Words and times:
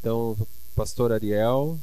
Então, 0.00 0.34
pastor 0.74 1.12
Ariel, 1.12 1.78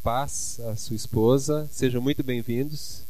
paz 0.00 0.60
a 0.60 0.76
sua 0.76 0.94
esposa, 0.94 1.68
sejam 1.72 2.00
muito 2.00 2.22
bem-vindos. 2.22 3.02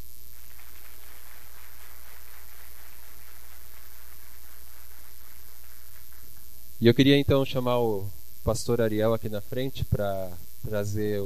E 6.80 6.86
eu 6.86 6.94
queria 6.94 7.18
então 7.18 7.44
chamar 7.44 7.78
o 7.78 8.08
pastor 8.42 8.80
Ariel 8.80 9.12
aqui 9.12 9.28
na 9.28 9.42
frente 9.42 9.84
para 9.84 10.32
trazer 10.66 11.22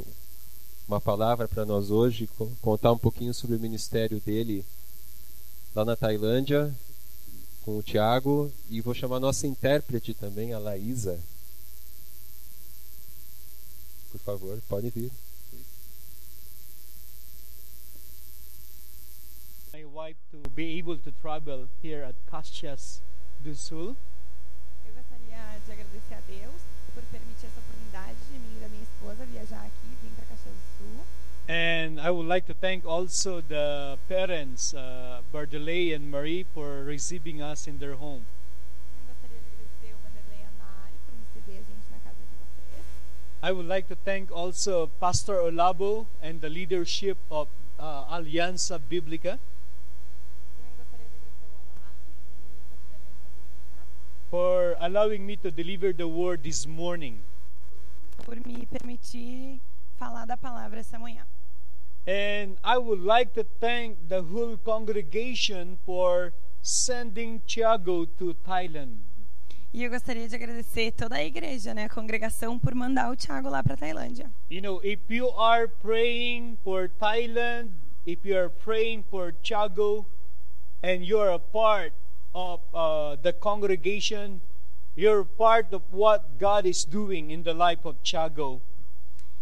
uma 0.88 1.00
palavra 1.00 1.46
para 1.46 1.64
nós 1.64 1.92
hoje, 1.92 2.28
contar 2.60 2.90
um 2.90 2.98
pouquinho 2.98 3.32
sobre 3.32 3.54
o 3.54 3.60
ministério 3.60 4.20
dele 4.26 4.64
lá 5.76 5.84
na 5.84 5.94
Tailândia 5.94 6.74
com 7.64 7.78
o 7.78 7.82
Tiago 7.84 8.50
e 8.68 8.80
vou 8.80 8.94
chamar 8.94 9.20
nossa 9.20 9.46
intérprete 9.46 10.12
também, 10.12 10.52
a 10.52 10.58
Laísa. 10.58 11.20
Por 14.12 14.20
favor, 14.20 14.60
pode 14.68 14.90
vir. 14.90 15.10
My 19.72 19.84
wife 19.86 20.18
to 20.30 20.50
be 20.50 20.76
able 20.78 20.98
to 20.98 21.10
travel 21.22 21.66
here 21.80 22.04
at 22.04 22.14
Caxias 22.30 23.00
do 23.42 23.54
Sul. 23.54 23.96
Eu 24.86 24.92
gostaria 24.92 25.58
de 25.64 25.72
agradecer 25.72 26.14
a 26.14 26.20
Deus 26.28 26.60
por 26.94 27.02
permitir 27.04 27.46
essa 27.46 27.58
oportunidade 27.58 28.18
de 28.30 28.38
mim 28.38 28.58
e 28.58 28.60
da 28.60 28.68
minha 28.68 28.82
esposa 28.82 29.24
viajar 29.24 29.64
aqui, 29.64 29.96
vir 30.02 30.10
para 30.14 30.26
Caxias 30.26 30.54
do 30.54 30.76
Sul. 30.76 31.04
And 31.48 31.98
I 31.98 32.10
would 32.10 32.28
like 32.28 32.46
to 32.48 32.54
thank 32.54 32.84
also 32.84 33.40
the 33.40 33.98
parents, 34.10 34.74
uh, 34.74 35.22
Bardelay 35.32 35.94
and 35.94 36.10
Marie, 36.10 36.44
for 36.54 36.84
receiving 36.84 37.40
us 37.40 37.66
in 37.66 37.78
their 37.78 37.94
home. 37.94 38.26
I 43.42 43.50
would 43.50 43.66
like 43.66 43.88
to 43.88 43.96
thank 43.96 44.30
also 44.30 44.88
Pastor 45.00 45.34
Olabo 45.34 46.06
and 46.22 46.40
the 46.40 46.48
leadership 46.48 47.18
of 47.30 47.48
uh, 47.78 48.04
Alianza 48.06 48.78
Biblica 48.78 49.38
Também 50.56 50.72
gostaria 50.78 51.06
de 51.08 51.16
agradecer 51.16 51.46
o 51.46 51.58
Olavo 51.74 51.98
o 51.98 52.62
Corpo 52.70 52.86
da 52.86 52.94
Aliança 52.94 53.10
Bíblica 53.10 53.42
for 54.30 54.76
allowing 54.78 55.18
me 55.26 55.36
to 55.36 55.50
deliver 55.50 55.92
the 55.92 56.04
word 56.06 56.42
this 56.42 56.64
morning. 56.66 57.18
por 58.24 58.36
me 58.46 58.64
permitir 58.66 59.60
falar 59.98 60.24
da 60.24 60.36
palavra 60.36 60.78
essa 60.78 60.96
manhã. 60.98 61.26
And 62.06 62.56
I 62.64 62.78
would 62.78 63.02
like 63.02 63.32
to 63.34 63.44
thank 63.60 63.96
the 64.08 64.22
whole 64.22 64.56
congregation 64.58 65.78
for 65.84 66.32
sending 66.62 67.40
Tiago 67.46 68.06
to 68.18 68.34
Thailand. 68.46 68.98
E 69.74 69.84
eu 69.84 69.90
gostaria 69.90 70.28
de 70.28 70.34
agradecer 70.34 70.92
toda 70.92 71.16
a 71.16 71.24
igreja, 71.24 71.72
né, 71.72 71.84
a 71.84 71.88
congregação, 71.88 72.58
por 72.58 72.74
mandar 72.74 73.10
o 73.10 73.16
Tiago 73.16 73.48
lá 73.48 73.62
para 73.62 73.74
Tailândia. 73.74 74.30
You 74.50 74.60
know, 74.60 74.84
if 74.84 75.00
you 75.08 75.30
are 75.30 75.66
praying 75.66 76.58
for 76.62 76.90
Thailand, 77.00 77.70
if 78.06 78.18
you 78.22 78.36
are 78.36 78.50
praying 78.50 79.02
for 79.10 79.32
Tiago, 79.42 80.04
and 80.82 81.04
you're 81.06 81.32
a 81.32 81.38
part 81.38 81.94
of 82.34 82.62
uh, 82.74 83.16
the 83.22 83.32
congregation, 83.32 84.42
you're 84.94 85.24
part 85.38 85.74
of 85.74 85.82
what 85.90 86.22
God 86.38 86.66
is 86.66 86.84
doing 86.84 87.30
in 87.30 87.42
the 87.42 87.54
life 87.54 87.88
of 87.88 87.96
Tiago. 88.02 88.60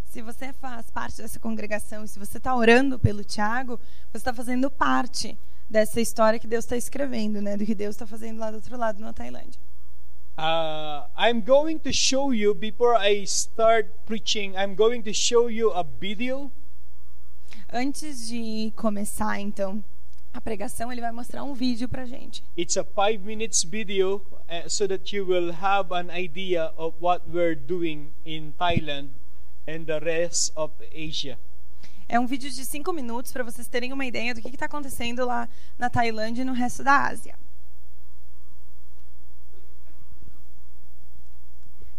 Se 0.05 0.23
você 0.23 0.53
faz 0.53 0.91
parte 0.93 1.17
dessa 1.17 1.41
congregação 1.41 2.05
e 2.05 2.09
se 2.09 2.21
você 2.21 2.39
está 2.39 2.55
orando 2.55 3.01
pelo 3.01 3.25
Tiago, 3.25 3.81
você 4.13 4.19
está 4.19 4.33
fazendo 4.33 4.71
parte 4.71 5.37
dessa 5.69 6.01
história 6.01 6.39
que 6.39 6.47
Deus 6.47 6.65
está 6.65 6.77
escrevendo, 6.77 7.43
né, 7.43 7.57
do 7.57 7.67
que 7.67 7.75
Deus 7.75 7.97
está 7.97 8.07
fazendo 8.07 8.39
lá 8.39 8.53
do 8.53 8.57
outro 8.57 8.77
lado 8.77 9.01
na 9.01 9.13
Tailândia. 9.13 9.61
Uh, 10.39 11.07
I'm 11.17 11.43
going 11.43 11.81
to 11.81 11.93
show 11.93 12.31
you, 12.31 12.55
before 12.55 12.97
I 12.97 13.25
start 13.25 14.07
preaching, 14.07 14.57
I'm 14.57 14.75
going 14.75 15.03
to 15.03 15.13
show 15.13 15.49
you 15.49 15.71
a 15.71 15.85
video 15.85 16.51
Antes 17.73 18.27
de 18.27 18.73
começar, 18.75 19.39
então, 19.39 19.83
a 20.35 20.41
pregação, 20.41 20.91
ele 20.91 21.01
vai 21.01 21.13
mostrar 21.13 21.45
um 21.45 21.55
vídeo 21.55 21.89
pra 21.89 22.05
gente. 22.05 22.43
It's 22.59 22.77
a 22.77 22.85
five 22.85 23.19
minutes 23.25 23.63
video 23.63 24.17
uh, 24.49 24.69
so 24.69 24.89
that 24.89 25.15
you 25.15 25.25
will 25.25 25.53
have 25.53 25.93
an 25.93 26.11
idea 26.11 26.73
of 26.77 26.97
what 27.01 27.23
we're 27.29 27.55
doing 27.55 28.13
in 28.25 28.53
Thailand 28.59 29.11
and 29.69 29.85
the 29.85 30.01
rest 30.01 30.53
of 30.57 30.75
Asia. 30.93 31.39
É 32.09 32.19
um 32.19 32.27
vídeo 32.27 32.51
de 32.51 32.65
cinco 32.65 32.93
minutos 32.93 33.31
para 33.31 33.45
vocês 33.45 33.69
terem 33.69 33.93
uma 33.93 34.05
ideia 34.05 34.35
do 34.35 34.43
que 34.43 34.49
está 34.49 34.67
acontecendo 34.67 35.25
lá 35.25 35.49
na 35.79 35.89
Tailândia 35.89 36.43
e 36.43 36.45
no 36.45 36.53
resto 36.53 36.83
da 36.83 37.07
Ásia. 37.07 37.39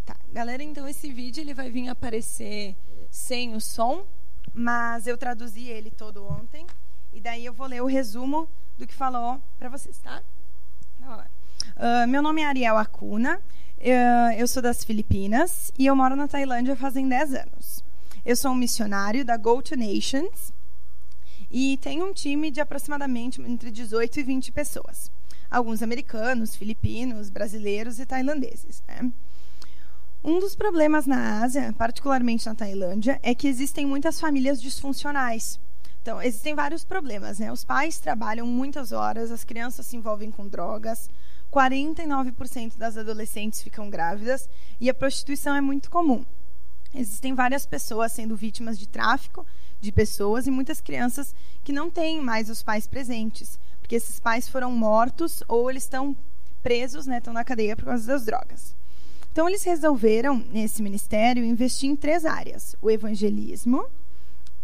Tá, 0.06 0.18
galera, 0.32 0.64
então 0.64 0.88
esse 0.88 1.12
vídeo 1.12 1.42
ele 1.42 1.54
vai 1.54 1.70
vir 1.70 1.90
aparecer 1.90 2.76
sem 3.10 3.54
o 3.54 3.60
som, 3.60 4.06
mas 4.54 5.06
eu 5.06 5.18
traduzi 5.18 5.68
ele 5.68 5.92
todo 5.92 6.26
ontem 6.26 6.66
e 7.14 7.20
daí 7.20 7.46
eu 7.46 7.54
vou 7.54 7.68
ler 7.68 7.82
o 7.82 7.86
resumo 7.86 8.48
do 8.78 8.88
que 8.88 8.94
falou 8.94 9.42
para 9.60 9.68
vocês, 9.70 9.98
tá? 9.98 10.24
Ah, 11.76 12.08
meu 12.08 12.22
nome 12.22 12.42
é 12.42 12.46
Ariel 12.46 12.78
Acuna, 12.78 13.42
eh, 13.80 14.36
eu 14.38 14.48
sou 14.48 14.62
das 14.62 14.84
Filipinas 14.84 15.72
e 15.78 15.86
eu 15.86 15.96
moro 15.96 16.16
na 16.16 16.28
Tailândia 16.28 16.76
fazem 16.76 17.08
10 17.10 17.34
anos. 17.34 17.84
Eu 18.26 18.36
sou 18.36 18.52
um 18.52 18.56
missionário 18.56 19.26
da 19.26 19.36
Go 19.36 19.62
to 19.62 19.76
Nations 19.76 20.54
e 21.50 21.78
tenho 21.78 22.06
um 22.06 22.14
time 22.14 22.50
de 22.52 22.62
aproximadamente 22.62 23.42
entre 23.42 23.70
18 23.72 24.20
e 24.20 24.24
20 24.24 24.52
pessoas. 24.52 25.12
Alguns 25.50 25.82
americanos, 25.82 26.56
filipinos, 26.56 27.30
brasileiros 27.30 28.00
e 28.00 28.06
tailandeses. 28.06 28.82
Né? 28.88 29.12
Um 30.24 30.40
dos 30.40 30.56
problemas 30.56 31.08
na 31.08 31.42
Ásia, 31.42 31.74
particularmente 31.76 32.46
na 32.46 32.54
Tailândia, 32.54 33.20
é 33.24 33.34
que 33.34 33.48
existem 33.48 33.88
muitas 33.88 34.20
famílias 34.20 34.62
disfuncionais. 34.62 35.60
Então, 36.00 36.22
existem 36.22 36.54
vários 36.54 36.84
problemas. 36.84 37.40
Né? 37.40 37.52
Os 37.52 37.64
pais 37.64 37.98
trabalham 37.98 38.46
muitas 38.46 38.92
horas, 38.92 39.32
as 39.32 39.44
crianças 39.44 39.88
se 39.88 39.98
envolvem 39.98 40.30
com 40.30 40.48
drogas, 40.48 41.10
49% 41.52 42.78
das 42.78 42.98
adolescentes 42.98 43.64
ficam 43.64 43.90
grávidas 43.90 44.48
e 44.80 44.92
a 44.92 44.94
prostituição 44.94 45.56
é 45.56 45.62
muito 45.62 45.90
comum. 45.90 46.24
Existem 46.94 47.34
várias 47.34 47.66
pessoas 47.66 48.12
sendo 48.12 48.36
vítimas 48.36 48.78
de 48.78 48.88
tráfico 48.88 49.44
de 49.80 49.92
pessoas 49.92 50.46
e 50.46 50.52
muitas 50.52 50.80
crianças 50.80 51.34
que 51.64 51.74
não 51.74 51.90
têm 51.90 52.22
mais 52.22 52.48
os 52.48 52.62
pais 52.62 52.86
presentes, 52.86 53.60
porque 53.80 53.96
esses 53.96 54.20
pais 54.20 54.48
foram 54.48 54.72
mortos 54.72 55.44
ou 55.48 55.68
eles 55.68 55.84
estão 55.84 56.16
presos, 56.62 57.08
né, 57.08 57.18
estão 57.18 57.34
na 57.34 57.44
cadeia 57.44 57.76
por 57.76 57.86
causa 57.86 58.06
das 58.06 58.24
drogas. 58.24 58.76
Então 59.32 59.48
eles 59.48 59.64
resolveram 59.64 60.44
nesse 60.52 60.82
ministério 60.82 61.44
investir 61.44 61.90
em 61.90 61.96
três 61.96 62.26
áreas: 62.26 62.76
o 62.82 62.90
evangelismo, 62.90 63.86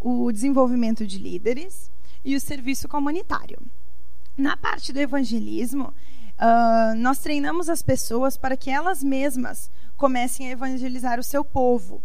o 0.00 0.30
desenvolvimento 0.30 1.06
de 1.06 1.18
líderes 1.18 1.90
e 2.24 2.36
o 2.36 2.40
serviço 2.40 2.88
comunitário. 2.88 3.58
Na 4.36 4.56
parte 4.56 4.92
do 4.92 5.00
evangelismo, 5.00 5.92
ah, 6.38 6.94
nós 6.96 7.18
treinamos 7.18 7.68
as 7.68 7.82
pessoas 7.82 8.36
para 8.36 8.56
que 8.56 8.70
elas 8.70 9.02
mesmas 9.02 9.70
comecem 9.96 10.48
a 10.48 10.52
evangelizar 10.52 11.18
o 11.18 11.24
seu 11.24 11.44
povo. 11.44 12.00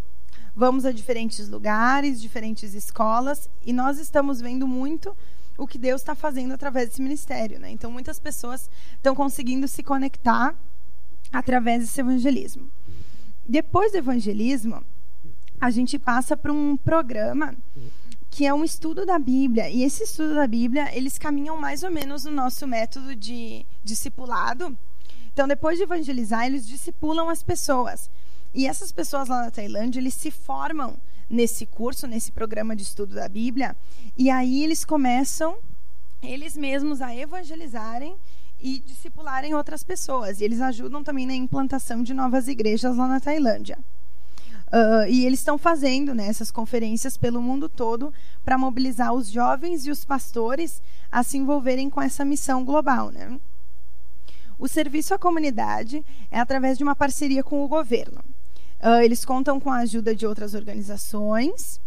Vamos 0.55 0.85
a 0.85 0.91
diferentes 0.91 1.47
lugares, 1.49 2.21
diferentes 2.21 2.73
escolas, 2.73 3.49
e 3.63 3.73
nós 3.73 3.99
estamos 3.99 4.39
vendo 4.39 4.67
muito 4.67 5.15
o 5.57 5.67
que 5.67 5.77
Deus 5.77 6.01
está 6.01 6.15
fazendo 6.15 6.53
através 6.53 6.89
desse 6.89 7.01
ministério. 7.01 7.59
Né? 7.59 7.71
Então, 7.71 7.91
muitas 7.91 8.19
pessoas 8.19 8.69
estão 8.95 9.15
conseguindo 9.15 9.67
se 9.67 9.83
conectar 9.83 10.55
através 11.33 11.81
desse 11.81 11.99
evangelismo. 11.99 12.69
Depois 13.49 13.91
do 13.91 13.97
evangelismo, 13.97 14.81
a 15.59 15.69
gente 15.71 15.99
passa 15.99 16.37
para 16.37 16.53
um 16.53 16.77
programa 16.77 17.55
que 18.29 18.45
é 18.45 18.53
um 18.53 18.63
estudo 18.63 19.05
da 19.05 19.19
Bíblia. 19.19 19.69
E 19.69 19.83
esse 19.83 20.03
estudo 20.03 20.35
da 20.35 20.47
Bíblia, 20.47 20.95
eles 20.95 21.17
caminham 21.17 21.57
mais 21.57 21.83
ou 21.83 21.91
menos 21.91 22.23
no 22.23 22.31
nosso 22.31 22.67
método 22.67 23.15
de 23.15 23.65
discipulado. 23.83 24.77
Então, 25.33 25.47
depois 25.47 25.77
de 25.77 25.83
evangelizar, 25.83 26.45
eles 26.45 26.67
discipulam 26.67 27.29
as 27.29 27.43
pessoas. 27.43 28.09
E 28.53 28.67
essas 28.67 28.91
pessoas 28.91 29.27
lá 29.27 29.43
na 29.43 29.51
Tailândia, 29.51 29.99
eles 29.99 30.13
se 30.13 30.31
formam 30.31 30.97
nesse 31.29 31.65
curso, 31.65 32.05
nesse 32.07 32.31
programa 32.31 32.75
de 32.75 32.83
estudo 32.83 33.15
da 33.15 33.27
Bíblia, 33.27 33.75
e 34.17 34.29
aí 34.29 34.63
eles 34.63 34.85
começam 34.85 35.57
eles 36.21 36.55
mesmos 36.55 37.01
a 37.01 37.13
evangelizarem 37.15 38.15
e 38.63 38.79
discipularem 38.79 39.53
outras 39.53 39.83
pessoas. 39.83 40.39
E 40.39 40.45
eles 40.45 40.61
ajudam 40.61 41.03
também 41.03 41.27
na 41.27 41.35
implantação 41.35 42.01
de 42.01 42.13
novas 42.13 42.47
igrejas 42.47 42.95
lá 42.95 43.05
na 43.09 43.19
Tailândia. 43.19 43.77
Uh, 44.67 45.05
e 45.07 45.25
eles 45.25 45.39
estão 45.39 45.57
fazendo 45.57 46.15
né, 46.15 46.27
essas 46.27 46.49
conferências 46.49 47.17
pelo 47.17 47.41
mundo 47.41 47.67
todo 47.67 48.11
para 48.43 48.57
mobilizar 48.57 49.13
os 49.13 49.29
jovens 49.29 49.85
e 49.85 49.91
os 49.91 50.05
pastores 50.05 50.81
a 51.11 51.21
se 51.21 51.37
envolverem 51.37 51.89
com 51.89 52.01
essa 52.01 52.23
missão 52.23 52.63
global. 52.63 53.11
Né? 53.11 53.37
O 54.57 54.67
serviço 54.67 55.13
à 55.13 55.19
comunidade 55.19 56.03
é 56.31 56.39
através 56.39 56.77
de 56.77 56.83
uma 56.83 56.95
parceria 56.95 57.43
com 57.43 57.63
o 57.63 57.67
governo. 57.67 58.21
Uh, 58.81 59.01
eles 59.03 59.25
contam 59.25 59.59
com 59.59 59.69
a 59.69 59.79
ajuda 59.79 60.15
de 60.15 60.25
outras 60.25 60.53
organizações 60.55 61.79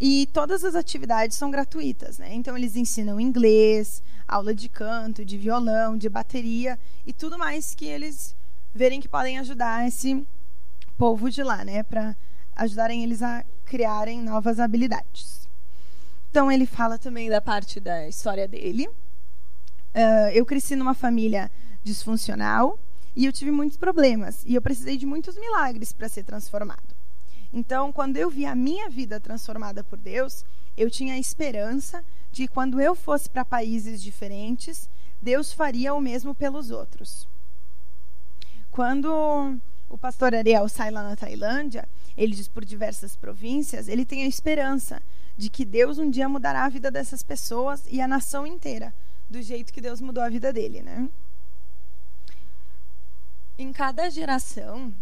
e 0.00 0.28
todas 0.32 0.64
as 0.64 0.74
atividades 0.74 1.36
são 1.36 1.50
gratuitas. 1.50 2.18
Né? 2.18 2.34
Então, 2.34 2.56
eles 2.56 2.76
ensinam 2.76 3.20
inglês, 3.20 4.02
aula 4.28 4.54
de 4.54 4.68
canto, 4.68 5.24
de 5.24 5.38
violão, 5.38 5.96
de 5.96 6.08
bateria 6.08 6.78
e 7.06 7.12
tudo 7.12 7.38
mais 7.38 7.74
que 7.74 7.86
eles 7.86 8.36
verem 8.74 9.00
que 9.00 9.08
podem 9.08 9.38
ajudar 9.38 9.88
esse 9.88 10.24
povo 10.98 11.30
de 11.30 11.42
lá, 11.42 11.64
né, 11.64 11.82
para 11.82 12.14
ajudarem 12.54 13.02
eles 13.02 13.22
a 13.22 13.44
criarem 13.64 14.22
novas 14.22 14.60
habilidades. 14.60 15.48
Então 16.30 16.52
ele 16.52 16.66
fala 16.66 16.98
também 16.98 17.30
da 17.30 17.40
parte 17.40 17.80
da 17.80 18.06
história 18.06 18.46
dele. 18.46 18.86
Uh, 18.86 20.30
eu 20.34 20.44
cresci 20.44 20.76
numa 20.76 20.94
família 20.94 21.50
disfuncional 21.82 22.78
e 23.16 23.24
eu 23.24 23.32
tive 23.32 23.50
muitos 23.50 23.78
problemas 23.78 24.44
e 24.44 24.54
eu 24.54 24.60
precisei 24.62 24.96
de 24.96 25.06
muitos 25.06 25.36
milagres 25.36 25.92
para 25.92 26.08
ser 26.08 26.24
transformado. 26.24 26.98
Então, 27.52 27.90
quando 27.90 28.18
eu 28.18 28.28
vi 28.28 28.44
a 28.44 28.54
minha 28.54 28.90
vida 28.90 29.18
transformada 29.18 29.82
por 29.82 29.98
Deus, 29.98 30.44
eu 30.76 30.90
tinha 30.90 31.14
a 31.14 31.18
esperança 31.18 32.04
de 32.32 32.46
quando 32.46 32.80
eu 32.80 32.94
fosse 32.94 33.28
para 33.28 33.44
países 33.44 34.02
diferentes, 34.02 34.88
Deus 35.20 35.52
faria 35.52 35.94
o 35.94 36.00
mesmo 36.00 36.34
pelos 36.34 36.70
outros. 36.70 37.26
Quando 38.70 39.58
o 39.88 39.98
pastor 39.98 40.34
Ariel 40.34 40.68
sai 40.68 40.90
lá 40.90 41.02
na 41.02 41.16
Tailândia, 41.16 41.88
ele 42.16 42.34
diz 42.34 42.48
por 42.48 42.64
diversas 42.64 43.16
províncias, 43.16 43.88
ele 43.88 44.04
tem 44.04 44.22
a 44.22 44.28
esperança 44.28 45.02
de 45.36 45.48
que 45.48 45.64
Deus 45.64 45.98
um 45.98 46.10
dia 46.10 46.28
mudará 46.28 46.64
a 46.64 46.68
vida 46.68 46.90
dessas 46.90 47.22
pessoas 47.22 47.84
e 47.88 48.00
a 48.00 48.08
nação 48.08 48.46
inteira, 48.46 48.92
do 49.30 49.40
jeito 49.40 49.72
que 49.72 49.80
Deus 49.80 50.00
mudou 50.00 50.22
a 50.22 50.28
vida 50.28 50.52
dele, 50.52 50.82
né? 50.82 51.08
Em 53.56 53.72
cada 53.72 54.08
geração, 54.10 54.92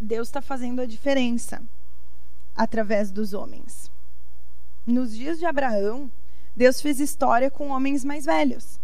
Deus 0.00 0.28
está 0.28 0.40
fazendo 0.40 0.80
a 0.80 0.86
diferença 0.86 1.62
através 2.56 3.10
dos 3.10 3.32
homens. 3.32 3.90
Nos 4.88 5.14
dias 5.14 5.38
de 5.38 5.44
Abraão, 5.44 6.10
Deus 6.56 6.80
fez 6.80 6.98
história 6.98 7.50
com 7.50 7.68
homens 7.68 8.02
mais 8.02 8.24
velhos. 8.24 8.80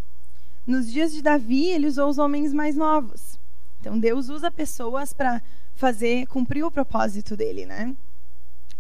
Nos 0.67 0.93
dias 0.93 1.11
de 1.15 1.23
Davi, 1.23 1.69
ele 1.69 1.87
usou 1.87 2.11
os 2.11 2.19
homens 2.19 2.53
mais 2.53 2.77
novos. 2.77 3.39
Então 3.81 3.99
Deus 3.99 4.29
usa 4.29 4.51
pessoas 4.51 5.15
para 5.15 5.41
fazer 5.75 6.27
cumprir 6.27 6.63
o 6.63 6.71
propósito 6.71 7.35
dele, 7.35 7.65
né? 7.65 7.97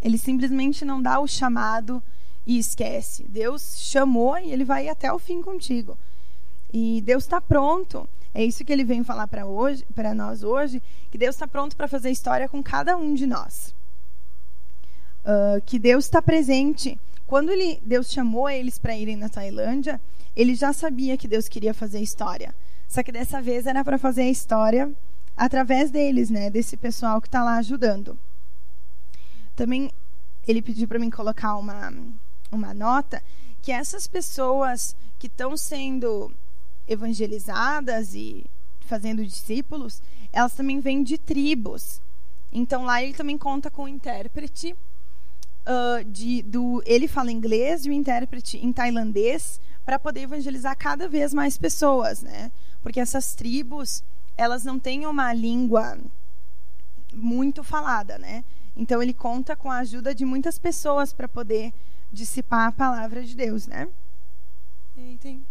Ele 0.03 0.19
simplesmente 0.19 0.85
não 0.85 1.01
dá 1.01 1.19
o 1.19 1.27
chamado 1.27 2.03
e 2.47 2.59
esquece. 2.59 3.25
Deus 3.27 3.79
chamou 3.79 4.37
e 4.37 4.53
ele 4.53 4.63
vai 4.63 4.91
até 4.91 5.11
o 5.11 5.19
fim 5.19 5.41
contigo. 5.41 5.97
E 6.75 7.01
Deus 7.01 7.25
está 7.25 7.41
pronto. 7.41 8.07
É 8.35 8.45
isso 8.45 8.63
que 8.67 8.73
ele 8.73 8.85
vem 8.85 9.03
falar 9.03 9.29
para 9.29 9.47
hoje, 9.47 9.83
para 9.95 10.13
nós 10.13 10.43
hoje, 10.43 10.83
que 11.11 11.17
Deus 11.17 11.37
está 11.37 11.49
pronto 11.49 11.75
para 11.75 11.89
fazer 11.89 12.11
história 12.11 12.51
com 12.51 12.63
cada 12.63 12.99
um 12.99 13.15
de 13.15 13.27
nós. 13.27 13.75
Uh, 15.25 15.59
que 15.65 15.79
Deus 15.79 16.05
está 16.05 16.21
presente. 16.21 17.01
Quando 17.27 17.51
ele, 17.51 17.81
Deus 17.85 18.11
chamou 18.11 18.49
eles 18.49 18.79
para 18.79 18.97
irem 18.97 19.17
na 19.17 19.29
Tailândia, 19.29 20.01
ele 20.37 20.55
já 20.55 20.73
sabia 20.73 21.17
que 21.17 21.29
Deus 21.29 21.49
queria 21.49 21.73
fazer 21.73 22.01
história. 22.01 22.55
Só 22.89 23.03
que 23.03 23.13
dessa 23.13 23.41
vez 23.41 23.67
era 23.67 23.85
para 23.85 23.99
fazer 23.99 24.23
a 24.23 24.31
história 24.31 24.93
através 25.37 25.91
deles, 25.91 26.31
né, 26.31 26.51
desse 26.51 26.77
pessoal 26.77 27.21
que 27.21 27.29
está 27.29 27.43
lá 27.43 27.57
ajudando. 27.57 28.19
Também 29.57 29.91
ele 30.47 30.61
pediu 30.61 30.87
para 30.87 30.99
mim 30.99 31.11
colocar 31.11 31.57
uma 31.57 31.93
uma 32.55 32.73
nota 32.73 33.23
que 33.61 33.73
essas 33.73 34.07
pessoas 34.07 34.97
que 35.19 35.27
estão 35.27 35.57
sendo 35.57 36.33
evangelizadas 36.87 38.15
e 38.15 38.45
fazendo 38.81 39.25
discípulos, 39.25 40.03
elas 40.33 40.53
também 40.55 40.81
vêm 40.81 41.03
de 41.03 41.19
tribos. 41.19 42.01
Então 42.53 42.85
lá 42.85 43.03
ele 43.03 43.15
também 43.15 43.37
conta 43.37 43.71
com 43.71 43.85
o 43.85 43.89
intérprete 43.89 44.77
uh, 45.67 46.05
de, 46.05 46.43
do 46.43 46.83
ele 46.87 47.09
fala 47.09 47.33
inglês 47.33 47.85
e 47.87 47.91
o 47.91 47.93
intérprete 47.93 48.59
em 48.59 48.73
tailandês 48.73 49.61
para 49.85 49.99
poder 49.99 50.23
evangelizar 50.23 50.77
cada 50.77 51.09
vez 51.09 51.35
mais 51.35 51.59
pessoas, 51.59 52.23
né? 52.23 52.51
Porque 52.83 53.01
essas 53.01 53.35
tribos 53.35 54.03
elas 54.37 54.65
não 54.65 54.79
têm 54.79 55.07
uma 55.07 55.33
língua 55.33 55.99
muito 57.13 57.63
falada, 57.63 58.19
né? 58.19 58.45
Então 58.77 59.03
ele 59.03 59.15
conta 59.15 59.55
com 59.55 59.71
a 59.71 59.79
ajuda 59.79 60.15
de 60.15 60.25
muitas 60.25 60.59
pessoas 60.59 61.13
para 61.13 61.29
poder 61.29 61.73
dissipar 62.13 62.69
a 62.69 62.73
palavra 62.73 63.23
de 63.23 63.37
Deus, 63.37 63.67
né? 63.67 63.89
E 64.97 65.19
tem 65.21 65.45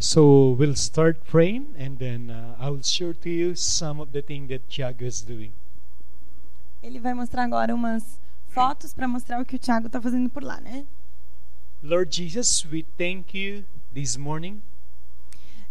So 0.00 0.50
we'll 0.50 0.76
start 0.76 1.24
praying, 1.24 1.74
and 1.76 1.98
then 1.98 2.30
uh, 2.30 2.54
I 2.60 2.70
will 2.70 2.82
share 2.82 3.14
to 3.14 3.28
you 3.28 3.56
some 3.56 4.00
of 4.00 4.12
the 4.12 4.22
things 4.22 4.48
that 4.50 4.68
Tiago 4.68 5.04
is 5.04 5.22
doing. 5.22 5.50
Ele 6.80 7.00
vai 7.00 7.14
mostrar 7.14 7.42
agora 7.42 7.74
umas 7.74 8.20
fotos 8.48 8.94
para 8.94 9.08
mostrar 9.08 9.40
o 9.40 9.44
que 9.44 9.56
o 9.56 9.58
Tiago 9.58 9.88
está 9.88 10.00
fazendo 10.00 10.30
por 10.30 10.44
lá, 10.44 10.60
né? 10.60 10.86
Lord 11.82 12.14
Jesus, 12.14 12.64
we 12.70 12.84
thank 12.96 13.36
you 13.36 13.64
this 13.92 14.16
morning. 14.16 14.62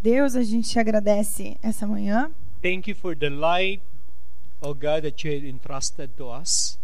Deus, 0.01 0.35
a 0.35 0.43
gente 0.43 0.69
te 0.69 0.79
agradece 0.79 1.57
essa 1.61 1.87
manhã. 1.87 2.29
Thank 2.61 2.89
you 2.89 2.95
for 2.95 3.15
the 3.15 3.29
light, 3.29 3.81
oh 4.61 4.73
God, 4.73 5.03
that 5.03 5.25
you 5.25 5.47
entrusted 5.47 6.09
to 6.17 6.29
us. 6.29 6.77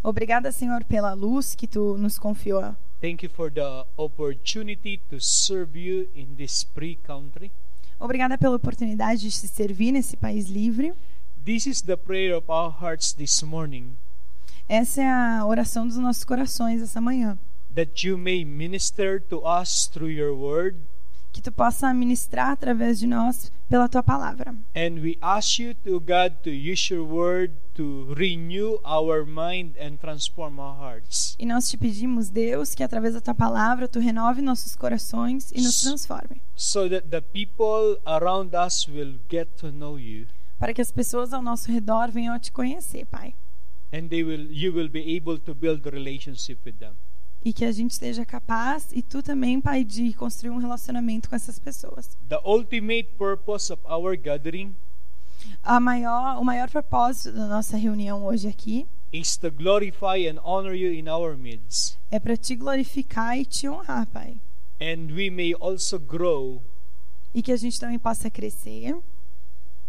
Obrigada, 0.00 0.52
Senhor, 0.52 0.84
pela 0.84 1.12
luz 1.12 1.56
que 1.56 1.66
tu 1.66 1.96
nos 1.98 2.18
confiou. 2.18 2.76
Thank 3.00 3.22
you 3.22 3.28
for 3.28 3.50
the 3.50 3.84
opportunity 3.98 5.00
to 5.10 5.20
serve 5.20 5.76
you 5.76 6.08
in 6.14 6.34
this 6.36 6.66
free 6.74 6.98
country. 7.06 7.50
Obrigada 8.00 8.36
pela 8.38 8.56
oportunidade 8.56 9.20
de 9.20 9.30
te 9.30 9.46
servir 9.46 9.92
nesse 9.92 10.16
país 10.16 10.48
livre. 10.48 10.94
This 11.44 11.66
is 11.66 11.82
the 11.82 11.96
prayer 11.96 12.34
of 12.36 12.50
our 12.50 12.74
hearts 12.80 13.12
this 13.12 13.42
morning. 13.42 13.96
Essa 14.68 15.02
é 15.02 15.10
a 15.10 15.44
oração 15.44 15.86
dos 15.86 15.98
nossos 15.98 16.24
corações 16.24 16.80
essa 16.80 17.00
manhã. 17.00 17.38
That 17.74 18.06
you 18.06 18.16
may 18.16 18.44
minister 18.44 19.20
to 19.28 19.42
us 19.44 19.86
through 19.86 20.10
your 20.10 20.34
word. 20.34 20.78
Que 21.32 21.42
tu 21.42 21.52
possa 21.52 21.92
ministrar 21.92 22.52
através 22.52 22.98
de 22.98 23.06
nós 23.06 23.52
pela 23.74 23.88
tua 23.88 24.04
palavra. 24.04 24.54
And 24.72 25.00
we 25.02 25.18
ask 25.20 25.58
you 25.58 25.74
to 25.84 25.98
God 25.98 26.36
to 26.44 26.50
use 26.50 26.94
your 26.94 27.04
word 27.04 27.50
to 27.74 28.14
renew 28.14 28.78
our 28.84 29.26
mind 29.26 29.74
and 29.80 29.98
transform 30.00 30.60
our 30.60 30.78
hearts. 30.78 31.34
E 31.40 31.44
nós 31.44 31.68
te 31.68 31.76
pedimos, 31.76 32.30
Deus, 32.30 32.72
que 32.72 32.84
através 32.84 33.14
da 33.14 33.20
tua 33.20 33.34
palavra 33.34 33.88
tu 33.88 33.98
renove 33.98 34.40
nossos 34.40 34.76
corações 34.76 35.50
e 35.50 35.60
nos 35.60 35.80
transforme. 35.80 36.40
So 36.54 36.88
that 36.88 37.08
the 37.08 37.20
people 37.20 38.00
around 38.06 38.54
us 38.54 38.86
will 38.86 39.18
get 39.28 39.48
to 39.56 39.72
know 39.72 39.98
you. 39.98 40.28
Para 40.60 40.72
que 40.72 40.80
as 40.80 40.92
pessoas 40.92 41.32
ao 41.32 41.42
nosso 41.42 41.68
redor 41.68 42.12
venham 42.12 42.32
a 42.32 42.38
te 42.38 42.52
conhecer, 42.52 43.04
Pai. 43.06 43.34
And 43.92 44.06
they 44.06 44.22
will 44.22 44.46
you 44.52 44.72
will 44.72 44.88
be 44.88 45.16
able 45.16 45.40
to 45.40 45.52
build 45.52 45.84
a 45.84 45.90
relationship 45.90 46.60
with 46.64 46.78
them. 46.78 46.94
E 47.44 47.52
que 47.52 47.64
a 47.64 47.72
gente 47.72 47.94
seja 47.94 48.24
capaz 48.24 48.88
e 48.92 49.02
tu 49.02 49.22
também, 49.22 49.60
Pai, 49.60 49.84
de 49.84 50.12
construir 50.14 50.50
um 50.50 50.56
relacionamento 50.58 51.28
com 51.28 51.36
essas 51.36 51.58
pessoas. 51.58 52.08
The 52.28 52.40
ultimate 52.44 53.10
purpose 53.18 53.70
of 53.72 53.82
our 53.86 54.16
gathering 54.16 54.74
a 55.62 55.78
maior, 55.78 56.40
o 56.40 56.44
maior 56.44 56.70
propósito 56.70 57.32
da 57.36 57.46
nossa 57.46 57.76
reunião 57.76 58.24
hoje 58.24 58.48
aqui 58.48 58.86
is 59.12 59.36
to 59.36 59.50
glorify 59.50 60.26
and 60.26 60.40
honor 60.42 60.74
you 60.74 60.90
in 60.92 61.06
our 61.08 61.36
midst. 61.36 61.96
é 62.10 62.18
para 62.18 62.34
te 62.36 62.56
glorificar 62.56 63.38
e 63.38 63.44
te 63.44 63.68
honrar, 63.68 64.06
Pai. 64.06 64.36
And 64.80 65.12
we 65.14 65.28
may 65.30 65.54
also 65.60 65.98
grow 65.98 66.62
E 67.34 67.42
que 67.42 67.52
a 67.52 67.56
gente 67.56 67.78
também 67.78 67.98
possa 67.98 68.30
crescer 68.30 68.96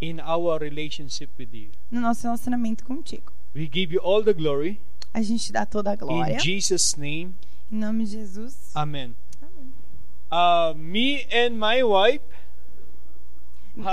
in 0.01 0.19
our 0.19 0.59
relationship 0.59 1.29
with 1.39 1.49
you. 1.53 1.69
no 1.89 2.01
nosso 2.01 2.23
relacionamento 2.23 2.83
contigo. 2.83 3.31
We 3.55 3.69
give 3.73 3.93
you 3.93 4.01
all 4.03 4.21
the 4.23 4.33
glory 4.33 4.77
A 5.13 5.21
gente 5.21 5.53
dá 5.53 5.65
toda 5.65 5.91
a 5.91 5.95
glória. 5.95 6.35
in 6.35 6.39
Jesus 6.39 6.95
name. 6.97 7.33
Em 7.71 7.77
nome 7.77 8.05
de 8.05 8.11
Jesus. 8.11 8.71
Amen. 8.75 9.15
Amém. 9.41 9.73
Uh, 10.31 10.73
me 10.77 11.25
and 11.31 11.51
my 11.51 11.83
wife 11.83 12.23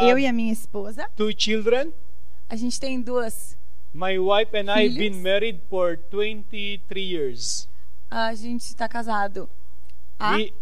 Eu 0.03 0.19
e 0.19 0.27
a 0.27 0.33
minha 0.33 0.53
esposa, 0.53 1.09
two 1.17 1.31
children. 1.37 1.93
a 2.49 2.57
gente 2.57 2.79
tem 2.79 3.01
duas. 3.01 3.57
My 3.93 4.19
wife 4.19 4.57
and 4.57 4.71
I 4.71 4.87
have 4.87 4.97
been 4.97 5.21
married 5.23 5.61
for 5.69 5.97
23 6.11 7.01
years. 7.01 7.69
A 8.11 8.35
gente 8.35 8.63
está 8.63 8.89
casado 8.89 9.49
há 10.19 10.37
We 10.37 10.53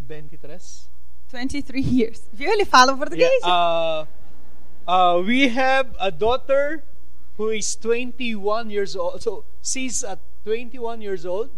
23? 0.00 0.88
23 1.28 1.80
years. 1.80 2.22
Viu? 2.32 2.50
Ele 2.50 2.64
fala 2.64 2.92
o 2.92 2.96
português. 2.96 3.28
Yeah, 3.42 4.06
uh, 4.86 5.20
uh, 5.20 5.22
we 5.22 5.48
have 5.48 5.90
a 5.98 6.10
daughter 6.10 6.82
who 7.38 7.52
is 7.52 7.76
21 7.76 8.70
years 8.70 8.96
old. 8.96 9.22
So 9.22 9.44
she's 9.62 10.02
at 10.04 10.18
21 10.56 11.02
years 11.02 11.24
old, 11.24 11.50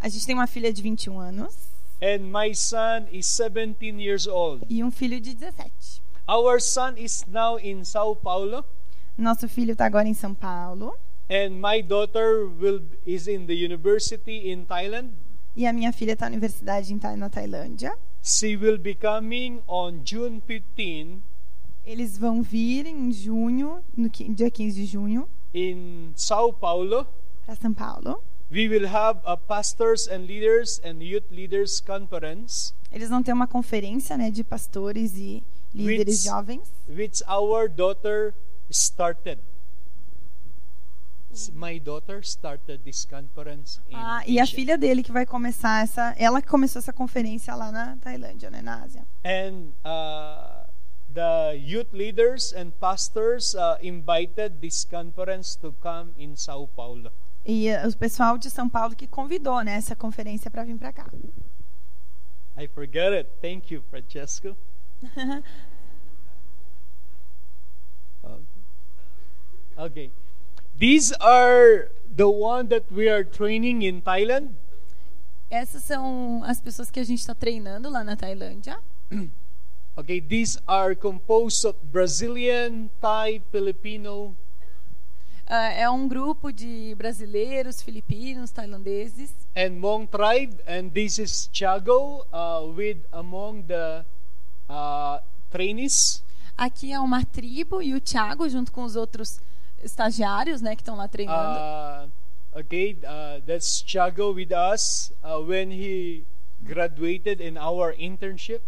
A 0.00 0.08
gente 0.08 0.24
tem 0.24 0.34
uma 0.34 0.46
filha 0.46 0.72
de 0.72 0.80
21 0.80 1.20
anos 1.20 1.54
and 2.02 2.20
my 2.32 2.54
son 2.54 3.06
is 3.12 3.26
17 3.26 4.00
years 4.02 4.26
old. 4.26 4.64
e 4.70 4.82
um 4.82 4.90
filho 4.90 5.20
de 5.20 5.34
17. 5.34 6.00
Our 6.26 6.58
son 6.58 6.94
is 6.96 7.22
now 7.26 7.58
in 7.58 7.84
Sao 7.84 8.16
Paulo, 8.16 8.64
Nosso 9.18 9.46
filho 9.46 9.72
está 9.72 9.84
agora 9.84 10.08
em 10.08 10.14
São 10.14 10.34
Paulo 10.34 10.94
and 11.28 11.50
my 11.60 11.82
daughter 11.82 12.46
will 12.58 12.80
is 13.06 13.28
in 13.28 13.44
the 13.46 13.52
university 13.52 14.50
in 14.50 14.64
Thailand. 14.64 15.10
e 15.54 15.66
a 15.66 15.72
minha 15.74 15.92
filha 15.92 16.12
está 16.12 16.24
na 16.30 16.32
universidade 16.36 16.94
na 17.18 17.28
Tailândia. 17.28 17.94
She 18.22 18.56
will 18.56 18.78
be 18.78 18.94
coming 18.94 19.60
on 19.68 20.00
June 20.02 20.40
15 20.46 21.18
Eles 21.84 22.16
vão 22.16 22.42
vir 22.42 22.86
em 22.86 23.10
junho, 23.12 23.82
no 23.94 24.08
dia 24.08 24.50
15 24.50 24.80
de 24.80 24.86
junho, 24.86 25.28
in 25.52 26.12
Sao 26.16 26.52
Paulo 26.54 27.06
para 27.44 27.54
São 27.56 27.74
Paulo. 27.74 28.22
We 28.52 28.68
will 28.68 28.86
have 28.88 29.20
a 29.24 29.36
pastors 29.36 30.08
and 30.08 30.26
leaders 30.26 30.80
and 30.84 31.00
youth 31.02 31.30
leaders 31.30 31.80
conference, 31.80 32.72
Eles 32.90 33.08
vão 33.08 33.22
ter 33.22 33.32
uma 33.32 33.46
conferência, 33.46 34.16
né, 34.16 34.30
de 34.30 34.42
pastores 34.42 35.14
e 35.16 35.42
líderes 35.72 36.24
Which- 36.24 36.28
jovens. 36.28 36.68
which 36.88 37.22
our 37.28 37.68
daughter 37.68 38.34
started. 38.70 39.38
My 41.54 41.78
daughter 41.78 42.20
started 42.24 42.80
this 42.82 43.04
conference 43.04 43.78
in 43.88 43.94
Ah, 43.94 44.24
e 44.26 44.40
a 44.40 44.46
filha 44.46 44.76
dele 44.76 45.00
que 45.04 45.12
vai 45.12 45.24
começar 45.24 45.84
essa, 45.84 46.12
ela 46.18 46.42
que 46.42 46.48
começou 46.48 46.80
essa 46.80 46.92
conferência 46.92 47.54
lá 47.54 47.70
na 47.70 47.96
Tailândia, 47.98 48.50
né, 48.50 48.60
na 48.60 48.82
Ásia. 48.82 49.06
And 49.24 49.68
uh, 49.84 50.66
the 51.14 51.56
youth 51.56 51.92
leaders 51.92 52.52
and 52.52 52.72
pastors 52.80 53.54
uh, 53.54 53.78
invited 53.80 54.54
this 54.60 54.84
conference 54.84 55.56
to 55.60 55.72
come 55.80 56.10
in 56.18 56.34
Sao 56.34 56.66
Paulo. 56.74 57.12
E 57.50 57.66
eh, 57.66 57.84
o 57.84 57.96
pessoal 57.96 58.38
de 58.38 58.48
São 58.48 58.68
Paulo 58.68 58.94
que 58.94 59.08
convidou, 59.08 59.60
né, 59.62 59.72
essa 59.72 59.96
conferência 59.96 60.48
para 60.48 60.62
vir 60.62 60.78
para 60.78 60.92
cá. 60.92 61.10
I 62.56 62.68
forget 62.68 63.12
it. 63.12 63.28
Thank 63.42 63.74
you, 63.74 63.82
Francesco. 63.90 64.56
Okay. 69.76 70.10
These 70.76 71.14
are 71.20 71.90
the 72.14 72.28
one 72.28 72.68
that 72.68 72.84
we 72.92 73.08
are 73.08 73.24
training 73.24 73.80
in 73.82 74.02
Thailand. 74.02 74.54
Essas 75.50 75.84
são 75.84 76.44
as 76.44 76.60
pessoas 76.60 76.90
que 76.90 77.00
a 77.00 77.04
gente 77.04 77.20
está 77.20 77.34
treinando 77.34 77.88
lá 77.88 78.04
na 78.04 78.14
Tailândia. 78.14 78.78
Okay, 79.96 80.20
these 80.20 80.60
are 80.66 80.94
composed 80.94 81.64
of 81.64 81.78
Brazilian, 81.90 82.90
Thai, 83.00 83.40
Filipino, 83.50 84.36
é 85.56 85.90
um 85.90 86.06
grupo 86.06 86.52
de 86.52 86.94
brasileiros, 86.96 87.82
filipinos, 87.82 88.50
tailandeses. 88.50 89.30
and 89.56 89.80
Hmong 89.80 90.06
tribe, 90.06 90.56
and 90.66 90.90
this 90.90 91.18
is 91.18 91.48
Chago 91.52 92.24
uh, 92.32 92.72
with 92.74 92.98
among 93.12 93.64
the 93.66 94.04
uh, 94.68 95.18
trainees. 95.50 96.22
Aqui 96.56 96.92
é 96.92 97.00
uma 97.00 97.24
tribo 97.24 97.82
e 97.82 97.94
o 97.94 98.00
Thiago, 98.00 98.48
junto 98.48 98.70
com 98.70 98.84
os 98.84 98.94
outros 98.94 99.40
estagiários, 99.82 100.60
né, 100.60 100.76
que 100.76 100.82
estão 100.82 100.94
lá 100.96 101.08
treinando. 101.08 101.58
Uh, 101.58 102.60
okay, 102.60 102.98
uh, 103.02 103.40
that's 103.46 103.82
Chago 103.86 104.32
with 104.34 104.52
us 104.52 105.12
uh, 105.24 105.40
when 105.42 105.72
he 105.72 106.24
graduated 106.62 107.42
in 107.42 107.56
our 107.58 107.94
internship. 107.98 108.60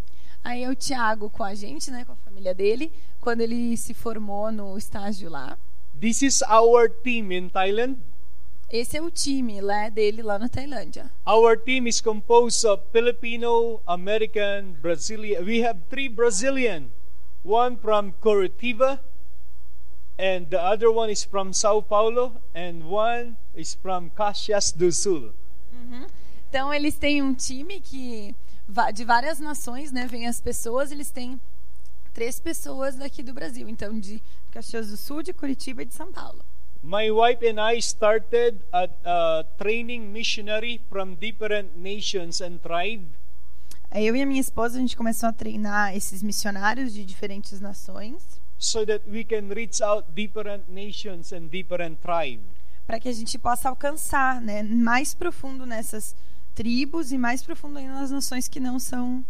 Aí 0.42 0.64
é 0.64 0.70
o 0.70 0.74
Thiago 0.74 1.30
com 1.30 1.44
a 1.44 1.54
gente, 1.54 1.90
né, 1.90 2.04
com 2.04 2.12
a 2.12 2.16
família 2.16 2.52
dele, 2.54 2.90
quando 3.20 3.42
ele 3.42 3.76
se 3.76 3.94
formou 3.94 4.50
no 4.50 4.76
estágio 4.76 5.30
lá. 5.30 5.56
This 6.02 6.21
is 6.21 6.42
our 6.50 6.88
team 6.88 7.30
in 7.30 7.49
Thailand. 7.49 7.97
Esse 8.68 8.97
é 8.97 9.00
o 9.00 9.09
time 9.09 9.61
lá 9.61 9.88
dele 9.88 10.21
lá 10.21 10.37
na 10.37 10.49
Tailândia. 10.49 11.09
Our 11.25 11.56
team 11.56 11.87
is 11.87 12.00
composed 12.00 12.66
of 12.66 12.82
Filipino, 12.90 13.80
American, 13.87 14.73
Brazilian. 14.82 15.44
We 15.44 15.62
have 15.62 15.78
three 15.88 16.09
Brazilian, 16.09 16.90
one 17.44 17.76
from 17.76 18.14
Curitiba, 18.21 18.99
and 20.18 20.50
the 20.50 20.59
other 20.59 20.90
one 20.90 21.09
is 21.09 21.23
from 21.23 21.52
Sao 21.52 21.80
Paulo, 21.80 22.32
and 22.52 22.82
one 22.90 23.37
is 23.54 23.75
from 23.80 24.11
Caxias 24.11 24.73
do 24.73 24.90
Sul. 24.90 25.32
Então 26.49 26.75
eles 26.75 26.97
têm 26.97 27.23
um 27.23 27.32
time 27.32 27.78
que 27.78 28.35
de 28.92 29.04
várias 29.04 29.38
nações, 29.38 29.92
né, 29.92 30.09
vêm 30.09 30.26
as 30.26 30.40
pessoas, 30.40 30.90
eles 30.90 31.12
têm 31.12 31.40
três 32.12 32.40
pessoas 32.40 32.97
daqui 32.97 33.23
do 33.23 33.32
Brasil, 33.32 33.68
então 33.68 33.97
de 33.97 34.21
Caxias 34.52 34.88
do 34.90 34.97
Sul, 34.97 35.23
de 35.23 35.32
Curitiba 35.32 35.82
e 35.82 35.87
de 35.87 35.94
São 35.94 36.12
Paulo. 36.12 36.44
My 36.82 37.11
wife 37.11 37.44
and 37.49 37.61
I 37.61 37.78
started 37.78 38.59
at 38.73 38.90
uh, 39.04 39.44
training 39.56 40.12
missionary 40.12 40.80
from 40.88 41.14
different 41.14 41.71
nations 41.76 42.40
and 42.40 42.59
tribes. 42.59 43.09
Eu 43.94 44.16
e 44.16 44.23
a 44.23 44.26
minha 44.26 44.40
esposa, 44.40 44.78
a 44.78 44.80
gente 44.80 44.97
começou 44.97 45.28
a 45.28 45.32
treinar 45.32 45.97
esses 45.97 46.23
missionários 46.23 46.92
de 46.92 47.04
diferentes 47.04 47.61
nações, 47.61 48.23
so 48.59 48.85
that 48.87 49.04
we 49.09 49.25
can 49.25 49.49
reach 49.54 49.82
out 49.82 50.06
different 50.12 50.64
nations 50.68 51.32
and 51.32 51.49
different 51.49 51.99
tribes. 52.00 52.44
para 52.87 52.99
que 52.99 53.09
a 53.09 53.12
gente 53.12 53.38
possa 53.38 53.68
alcançar, 53.68 54.40
né, 54.40 54.62
mais 54.62 55.14
profundo 55.14 55.64
nessas 55.64 56.16
tribos 56.54 57.12
e 57.12 57.18
mais 57.18 57.42
profundo 57.42 57.78
ainda 57.78 57.94
nas 57.94 58.11
nações 58.11 58.49
que 58.49 58.61
não 58.61 58.78
são 58.78 59.25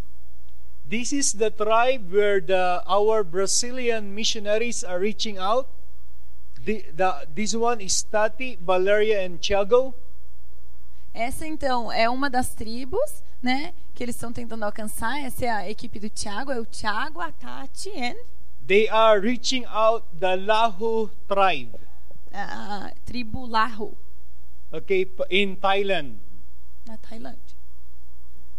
This 0.93 1.11
is 1.15 1.33
the 1.33 1.49
tribe 1.49 2.13
where 2.13 2.39
the 2.39 2.85
our 2.85 3.25
Brazilian 3.25 4.15
missionaries 4.15 4.85
are 4.85 5.01
reaching 5.01 5.39
out. 5.39 5.67
The, 6.67 6.85
the, 6.95 7.25
this 7.35 7.57
one 7.57 7.81
is 7.81 8.03
Tati, 8.03 8.59
Valeria, 8.61 9.25
and 9.25 9.41
Thiago. 9.41 9.95
Essa 11.15 11.47
então 11.47 11.91
é 11.91 12.11
uma 12.11 12.29
das 12.29 12.51
tribos, 12.51 13.23
né, 13.43 13.73
que 13.95 14.05
eles 14.05 14.17
estão 14.17 14.35
tentando 14.35 14.65
alcançar. 14.65 15.19
Essa 15.25 15.47
é 15.47 15.49
a 15.49 15.71
equipe 15.71 15.99
do 15.99 16.11
Thiago, 16.11 16.53
é 16.53 16.61
o 16.61 16.67
Thiago, 16.67 17.23
a 17.23 17.33
Tati 17.33 17.89
e 17.89 18.15
They 18.67 18.87
are 18.91 19.19
reaching 19.19 19.65
out 19.65 20.05
the 20.21 20.37
Lahu 20.37 21.11
tribe, 21.27 21.73
a, 22.35 22.89
a 22.89 22.93
tribo 23.07 23.47
Lahu, 23.47 23.97
okay, 24.71 25.11
in 25.31 25.57
Thailand. 25.57 26.19
na 26.87 26.99
Tailândia. 26.99 27.52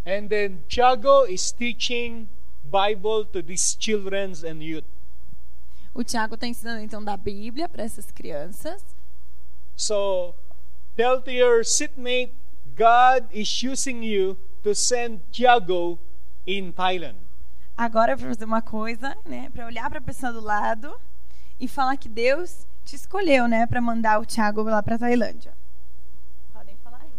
And 0.05 0.27
then 0.29 0.63
Thiago 0.69 1.29
is 1.29 1.51
teaching 1.51 2.27
Bible 2.69 3.25
to 3.25 3.41
these 3.41 3.75
children 3.79 4.33
and 4.45 4.62
youth. 4.62 4.86
O 5.93 6.03
Thiago 6.03 6.36
está 6.36 6.48
ensinando 6.48 6.81
então 6.81 7.03
da 7.03 7.15
Bíblia 7.15 7.69
para 7.69 7.83
essas 7.83 8.12
crianças. 8.12 8.83
So 9.75 10.33
tell 10.95 11.22
to 11.22 11.31
your 11.31 11.63
seatmate, 11.63 12.33
God 12.75 13.25
is 13.31 13.63
using 13.63 14.03
you 14.03 14.38
to 14.63 14.74
send 14.74 15.22
Thiago 15.31 16.00
in 16.48 16.72
Thailand. 16.72 17.17
Agora 17.77 18.15
para 18.17 18.27
fazer 18.27 18.45
uma 18.45 18.62
coisa, 18.62 19.15
né, 19.25 19.50
para 19.51 19.65
olhar 19.65 19.89
para 19.89 20.00
a 20.00 20.01
pessoa 20.01 20.31
do 20.31 20.39
lado 20.41 20.95
e 21.60 21.67
falar 21.67 21.98
que 21.98 22.10
Deus 22.10 22.67
te 22.83 22.95
escolheu, 22.95 23.48
né, 23.48 23.65
para 23.65 23.81
mandar 23.81 24.19
o 24.19 24.25
Thiago 24.25 24.63
lá 24.63 24.81
para 24.83 24.98
Tailândia. 24.98 25.53
Podem 26.51 26.75
falar 26.83 27.01
aí. 27.01 27.12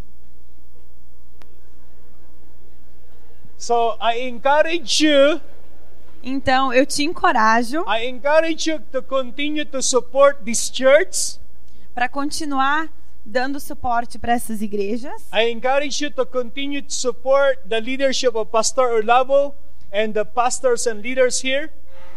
So 3.57 3.97
I 4.01 4.29
encourage 4.29 5.05
you, 5.05 5.41
Então, 6.23 6.73
eu 6.73 6.87
te 6.87 7.03
encorajo 7.05 7.85
I 7.87 8.07
encourage 8.07 8.71
you 8.71 8.81
to 8.93 9.03
continue 9.03 9.65
to 9.67 9.83
support 9.83 10.43
this 10.45 10.71
church. 10.71 11.39
para 11.95 12.09
continuar 12.09 12.89
dando 13.25 13.61
suporte 13.61 14.19
para 14.19 14.33
essas 14.33 14.61
igrejas. 14.61 15.29
I 15.33 15.51
encourage 15.51 16.05
you 16.05 16.11
to 16.11 16.27
continue 16.27 16.83
to 16.83 16.93
support 16.93 17.61
the 17.69 17.81
leadership 17.81 18.35
of 18.35 18.51
Pastor 18.51 19.03
and 19.93 20.13
the 20.13 20.25
pastors 20.25 20.87
and 20.87 21.01
leaders 21.01 21.43
here. 21.45 21.71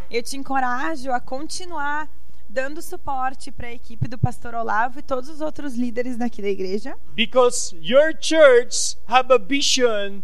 Eu 0.10 0.24
te 0.24 0.36
encorajo 0.38 1.12
a 1.12 1.20
continuar 1.20 2.10
dando 2.50 2.82
suporte 2.82 3.52
para 3.52 3.68
a 3.68 3.74
equipe 3.74 4.08
do 4.08 4.18
pastor 4.18 4.56
Olavo 4.56 5.00
e 5.00 5.02
todos 5.02 5.30
os 5.30 5.42
outros 5.42 5.76
líderes 5.76 6.18
daqui 6.18 6.42
da 6.42 6.48
igreja, 6.48 6.96
Because 7.14 7.76
your 7.76 8.14
church 8.20 8.98
have 9.08 9.32
a 9.34 9.38
vision 9.38 10.24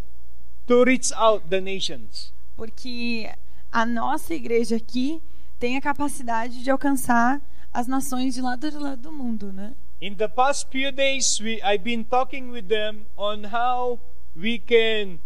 to 0.68 0.84
reach 0.84 1.12
out 1.14 1.48
the 1.50 1.60
nations. 1.62 2.32
porque 2.56 3.30
a 3.72 3.86
nossa 3.86 4.34
igreja 4.34 4.76
aqui 4.78 5.22
tem 5.60 5.78
a 5.78 5.82
capacidade 5.82 6.64
de 6.64 6.70
alcançar 6.70 7.42
as 7.74 7.88
nações 7.88 8.36
de 8.36 8.42
lado 8.42 8.70
do 8.70 8.80
lado 8.80 9.02
do 9.02 9.12
mundo, 9.12 9.52
né? 9.52 9.74
In 10.02 10.16
the 10.16 10.28
past 10.28 10.68
few 10.70 10.92
days, 10.92 11.40
we 11.40 11.62
I've 11.64 11.84
been 11.84 12.04
talking 12.04 12.52
with 12.52 12.64
them 12.68 13.06
on 13.18 13.46
how 13.46 14.00
we 14.36 14.60
can 14.60 15.18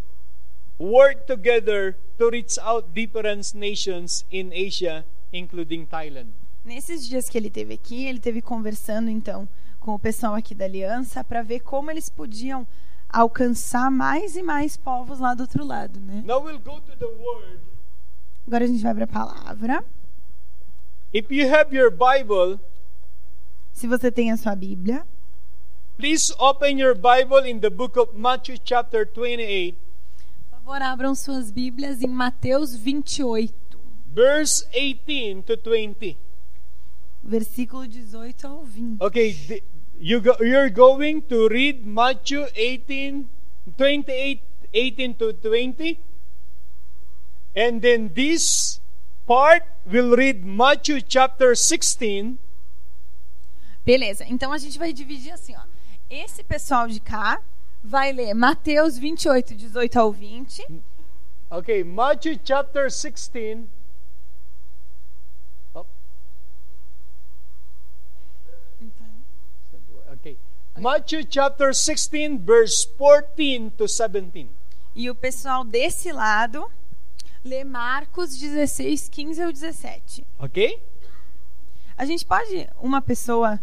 work 0.80 1.26
together 1.26 1.98
to 2.18 2.30
reach 2.30 2.58
out 2.60 2.88
different 2.94 3.54
nations 3.56 4.24
in 4.32 4.52
Asia, 4.54 5.04
including 5.34 5.86
Thailand. 5.86 6.30
Nesses 6.64 7.08
dias 7.08 7.28
que 7.28 7.38
ele 7.38 7.50
teve 7.50 7.74
aqui, 7.74 8.06
ele 8.06 8.20
teve 8.20 8.42
conversando 8.42 9.10
então 9.10 9.48
com 9.80 9.96
o 9.96 10.00
pessoal 10.00 10.36
aqui 10.36 10.54
da 10.54 10.66
Aliança 10.66 11.24
para 11.24 11.42
ver 11.42 11.62
como 11.62 11.90
eles 11.90 12.10
podiam 12.10 12.68
alcançar 13.22 13.90
mais 13.90 14.36
e 14.36 14.44
mais 14.44 14.78
povos 14.78 15.20
lá 15.20 15.34
do 15.34 15.42
outro 15.42 15.66
lado, 15.66 16.00
né? 16.00 16.24
Now 16.26 16.44
we'll 16.44 16.60
go 16.60 16.80
to 16.82 16.96
the 16.98 17.06
word. 17.06 17.60
Agora 18.46 18.64
a 18.64 18.68
gente 18.68 18.82
vai 18.84 18.94
para 18.94 19.04
a 19.04 19.08
palavra. 19.08 19.84
If 21.14 21.32
you 21.32 21.54
have 21.54 21.76
your 21.76 21.92
Bible, 21.92 22.60
Se 23.74 23.88
você 23.88 24.12
tem 24.12 24.32
a 24.32 24.38
sua 24.38 24.56
Bíblia, 24.56 25.06
please 25.98 26.34
open 26.40 26.80
your 26.80 26.96
Bible 26.96 27.50
in 27.50 27.60
the 27.60 27.70
book 27.70 27.98
of 28.00 28.16
Matthew 28.18 28.58
chapter 28.64 29.06
28, 29.06 29.78
por 30.50 30.60
favor, 30.60 30.82
abram 30.82 31.14
suas 31.16 31.52
Bíblias 31.52 32.02
em 32.02 32.08
Mateus 32.08 32.76
28, 32.76 33.54
verse 34.14 34.66
18 34.72 35.58
to 35.58 35.70
20. 35.72 36.18
versículo 37.24 37.88
18 37.88 38.48
ao 38.48 38.64
20. 38.64 39.04
Okay, 39.04 39.62
you 40.00 40.22
go, 40.22 40.36
you're 40.40 40.70
going 40.70 41.22
to 41.24 41.48
read 41.50 41.86
Matthew 41.86 42.46
18, 42.56 43.30
28, 43.78 44.42
18 44.74 45.16
to 45.16 45.34
20. 45.34 46.00
And 47.56 47.82
then 47.82 48.12
this 48.14 48.80
part 49.26 49.64
will 49.86 50.16
read 50.16 50.46
Matthew 50.46 51.02
chapter 51.02 51.56
16, 51.56 52.38
Beleza, 53.88 54.26
então 54.28 54.52
a 54.52 54.58
gente 54.58 54.78
vai 54.78 54.92
dividir 54.92 55.32
assim, 55.32 55.56
ó. 55.56 55.62
esse 56.10 56.44
pessoal 56.44 56.90
de 56.90 57.00
cá 57.00 57.42
vai 57.82 58.12
ler 58.12 58.34
Mateus 58.34 58.98
28, 58.98 59.56
18 59.56 59.98
ao 59.98 60.12
20. 60.12 60.62
Okay, 61.50 61.86
Matthew 61.86 62.38
chapter 62.44 62.90
16. 62.92 63.66
Oh, 65.74 65.86
okay. 70.12 70.38
Matthew 70.80 71.24
chapter 71.30 71.74
16, 71.74 72.40
verse 72.40 72.86
14 72.98 73.72
to 73.72 73.88
17. 73.88 74.50
E 74.96 75.10
o 75.10 75.16
pessoal 75.16 75.64
desse 75.64 76.12
lado 76.12 76.70
lê 77.44 77.64
Marcos 77.64 78.38
16, 78.38 79.10
15 79.10 79.42
ao 79.42 79.52
17. 79.52 80.26
Okay? 80.40 80.82
A 81.98 82.06
gente 82.06 82.26
pode, 82.26 82.70
uma 82.80 83.02
pessoa, 83.02 83.60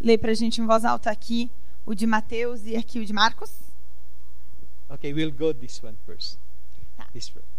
ler 0.00 0.18
pra 0.18 0.32
gente 0.34 0.60
em 0.60 0.66
voz 0.66 0.84
alta 0.84 1.10
aqui 1.10 1.50
o 1.84 1.94
de 1.94 2.06
Mateus 2.06 2.66
e 2.66 2.76
aqui 2.76 2.98
o 2.98 3.04
de 3.04 3.12
Marcos? 3.12 3.52
Okay, 4.88 5.12
we'll 5.12 5.32
go 5.32 5.52
this 5.52 5.82
one 5.82 5.96
first. 6.06 6.38
Tá. 6.96 7.06
This 7.12 7.28
first. 7.28 7.54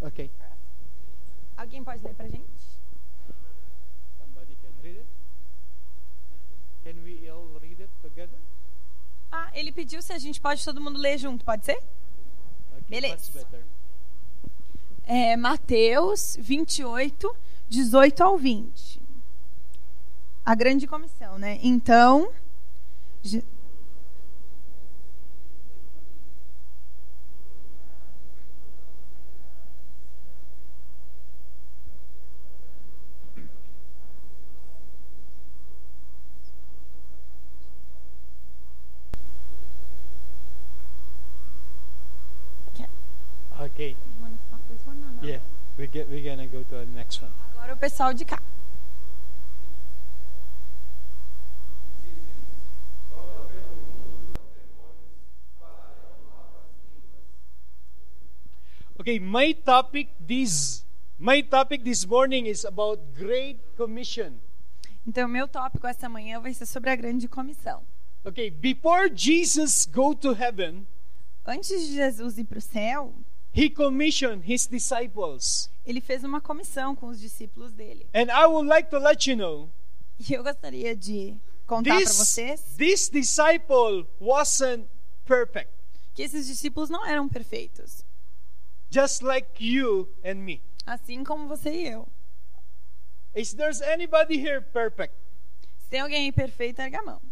Okay. 0.00 0.30
Alguém 1.56 1.82
pode 1.82 2.02
ler 2.04 2.14
pra 2.14 2.28
gente? 2.28 2.44
Somebody 4.16 4.56
can 4.62 4.70
read 4.82 4.98
it. 4.98 5.06
Can 6.84 7.02
we 7.04 7.28
all 7.28 7.48
read 7.60 7.82
it 7.82 7.90
together? 8.00 8.38
Ah, 9.30 9.50
ele 9.52 9.70
pediu 9.72 10.00
se 10.00 10.12
a 10.12 10.18
gente 10.18 10.40
pode 10.40 10.64
todo 10.64 10.80
mundo 10.80 10.98
ler 10.98 11.18
junto, 11.18 11.44
pode 11.44 11.64
ser? 11.64 11.82
Beleza. 12.88 13.46
É 15.04 15.36
Mateus 15.36 16.36
28, 16.40 17.34
18 17.68 18.22
ao 18.22 18.38
20. 18.38 19.00
A 20.44 20.54
grande 20.54 20.86
comissão, 20.86 21.38
né? 21.38 21.58
Então. 21.62 22.30
Je- 23.22 23.44
Okay. 43.60 43.96
Yeah, 45.22 45.38
we 45.76 45.86
get 45.88 46.08
we're 46.08 46.22
gonna 46.22 46.46
go 46.46 46.62
to 46.62 46.74
the 46.76 46.86
next 46.86 47.20
one. 47.22 47.32
Agora 47.56 47.67
o 47.78 47.80
pessoal 47.80 48.12
de 48.12 48.24
cá. 48.24 48.42
Okay, 58.98 59.20
my 59.20 59.54
topic 59.54 60.10
this 60.26 60.84
my 61.18 61.40
topic 61.40 61.84
this 61.84 62.04
morning 62.04 62.46
is 62.46 62.64
about 62.64 63.00
Great 63.16 63.60
Commission. 63.76 64.34
Então, 65.06 65.28
meu 65.28 65.46
tópico 65.46 65.86
essa 65.86 66.08
manhã 66.08 66.40
vai 66.40 66.52
ser 66.52 66.66
sobre 66.66 66.90
a 66.90 66.96
grande 66.96 67.28
comissão. 67.28 67.82
Okay, 68.24 68.50
before 68.50 69.08
Jesus 69.14 69.86
go 69.86 70.14
to 70.16 70.32
heaven, 70.32 70.84
Antes 71.46 71.88
de 71.88 71.94
Jesus 71.94 72.36
ir 72.36 72.44
para 72.44 72.58
o 72.58 72.60
céu, 72.60 73.14
he 73.54 73.70
commissioned 73.70 74.42
his 74.44 74.66
disciples. 74.66 75.70
Ele 75.88 76.00
fez 76.02 76.22
uma 76.22 76.40
comissão 76.40 76.94
com 76.94 77.06
os 77.06 77.18
discípulos 77.18 77.72
dele. 77.72 78.06
And 78.14 78.26
I 78.30 78.46
would 78.46 78.68
like 78.68 78.90
to 78.90 78.98
let 78.98 79.26
you 79.26 79.36
know 79.36 79.70
E 80.28 80.34
eu 80.34 80.42
gostaria 80.44 80.94
de 80.94 81.36
contar 81.66 81.96
para 81.96 82.12
vocês 82.12 82.60
this 82.76 83.08
disciple 83.08 84.06
wasn't 84.20 84.86
perfect, 85.24 85.70
que 86.14 86.22
esses 86.22 86.46
discípulos 86.46 86.90
não 86.90 87.06
eram 87.06 87.28
perfeitos, 87.28 88.04
just 88.90 89.22
like 89.22 89.48
you 89.64 90.08
and 90.24 90.34
me. 90.36 90.60
assim 90.84 91.24
como 91.24 91.48
você 91.48 91.70
e 91.70 91.86
eu. 91.88 92.06
Is 93.34 93.54
there's 93.54 93.80
anybody 93.80 94.34
here 94.36 94.60
perfect? 94.60 95.14
Se 95.78 95.88
tem 95.90 96.00
alguém 96.00 96.32
perfeito, 96.32 96.80
erga 96.80 96.98
a 97.00 97.02
mão. 97.02 97.22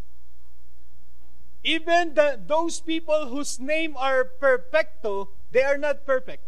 Even 1.64 2.14
the, 2.14 2.36
those 2.46 2.80
people 2.80 3.26
whose 3.26 3.60
name 3.60 3.96
are 3.96 4.24
perfecto, 4.38 5.28
they 5.50 5.64
are 5.64 5.78
not 5.78 6.00
perfect. 6.06 6.44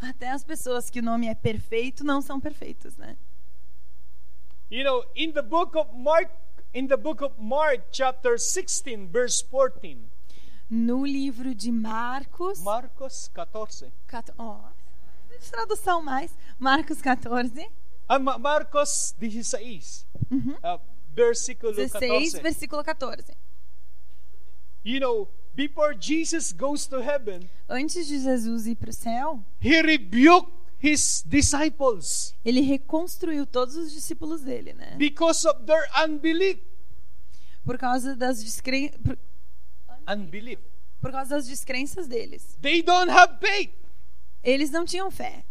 Até 0.00 0.30
as 0.30 0.44
pessoas 0.44 0.88
que 0.90 1.00
o 1.00 1.02
nome 1.02 1.26
é 1.26 1.34
perfeito 1.34 2.04
não 2.04 2.20
são 2.22 2.38
perfeitos, 2.40 2.96
né? 2.96 3.16
You 4.70 4.84
know, 4.84 5.04
in 5.16 5.32
the 5.32 5.42
book 5.42 5.76
of 5.76 5.90
Mark, 5.96 6.30
in 6.74 6.86
the 6.86 6.96
book 6.96 7.22
of 7.24 7.34
Mark, 7.40 7.84
chapter 7.90 8.38
16, 8.38 9.08
verse 9.10 9.42
14, 9.44 9.98
No 10.70 11.04
livro 11.06 11.54
de 11.54 11.72
Marcos, 11.72 12.60
Marcos 12.60 13.28
14. 13.34 13.90
Cato- 14.06 14.34
ó, 14.38 14.60
de 15.30 15.50
tradução 15.50 16.02
mais, 16.02 16.36
Marcos 16.58 17.00
14, 17.00 17.66
Ah, 18.06 18.18
Ma- 18.18 18.38
Marcos 18.38 19.14
16, 19.18 20.06
uh, 20.30 20.80
versículo 21.14 21.72
16, 21.74 22.32
14. 22.32 22.40
versículo 22.42 22.84
14. 22.84 23.34
You 24.84 25.00
know, 25.00 25.28
before 25.58 25.92
Jesus 25.92 26.52
goes 26.52 26.86
to 26.86 27.00
heaven, 27.02 27.50
Antes 27.68 28.06
de 28.06 28.20
Jesus 28.20 28.66
ir 28.66 28.76
para 28.76 28.90
o 28.90 28.92
céu, 28.92 29.44
he 29.60 29.82
rebuked 29.82 30.52
his 30.80 31.24
disciples 31.26 32.32
ele 32.44 32.60
reconstruiu 32.60 33.44
todos 33.44 33.74
os 33.76 33.92
discípulos 33.92 34.42
dele, 34.42 34.72
né? 34.72 34.94
because 34.96 35.44
of 35.46 35.64
their 35.64 35.84
unbelief. 36.04 36.60
Por 37.64 37.76
causa 37.76 38.14
das 38.14 38.42
descren... 38.42 38.90
por, 39.04 39.18
Unbelief. 40.08 40.60
por 41.00 41.10
causa 41.10 41.34
das 41.34 41.48
descrenças 41.48 42.06
deles. 42.06 42.56
They 42.62 42.80
don't 42.82 43.10
have 43.10 43.38
faith. 43.40 43.74
Eles 44.42 44.70
não 44.70 44.84
tinham 44.84 45.10
fé. 45.10 45.44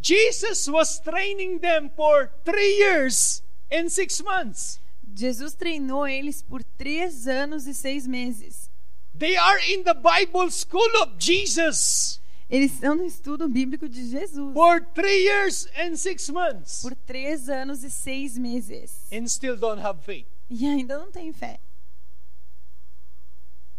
Jesus 0.00 0.66
was 0.68 0.98
training 1.00 1.58
them 1.58 1.90
for 1.94 2.30
three 2.44 2.78
years 2.78 3.42
and 3.70 3.88
six 3.90 4.20
months. 4.22 4.80
Jesus 5.14 5.54
treinou 5.54 6.08
eles 6.08 6.42
por 6.42 6.64
três 6.64 7.28
anos 7.28 7.66
e 7.66 7.74
seis 7.74 8.06
meses. 8.06 8.68
They 9.16 9.36
are 9.36 9.58
in 9.72 9.84
the 9.84 9.94
Bible 9.94 10.50
school 10.50 10.90
of 11.02 11.12
Jesus 11.18 12.20
Eles 12.50 12.72
estão 12.74 12.94
no 12.94 13.04
estudo 13.04 13.48
bíblico 13.48 13.88
de 13.88 14.08
Jesus 14.10 14.52
for 14.52 14.80
three 14.94 15.24
years 15.24 15.66
and 15.78 15.96
six 15.96 16.28
months 16.28 16.82
por 16.82 16.94
três 16.94 17.48
anos 17.48 17.82
e 17.82 17.90
seis 17.90 18.36
meses. 18.36 19.06
and 19.12 19.26
still 19.26 19.56
don't 19.56 19.80
have 19.80 20.02
faith. 20.02 20.26
E 20.50 20.66
ainda 20.66 20.98
não 20.98 21.10
tem 21.10 21.32
fé. 21.32 21.58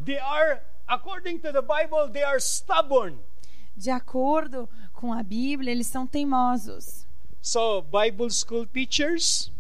They 0.04 0.18
are, 0.20 0.62
according 0.88 1.40
to 1.40 1.52
the 1.52 1.62
Bible, 1.62 2.10
they 2.12 2.24
are 2.24 2.40
stubborn. 2.40 3.18
De 3.78 3.90
acordo 3.90 4.70
com 4.94 5.14
a 5.14 5.22
Bíblia, 5.24 5.72
eles 5.72 5.88
são 5.88 6.08
teimosos. 6.08 7.06
So, 7.42 7.82
Bible 7.84 8.32
school 8.32 8.66
teachers, 8.66 9.52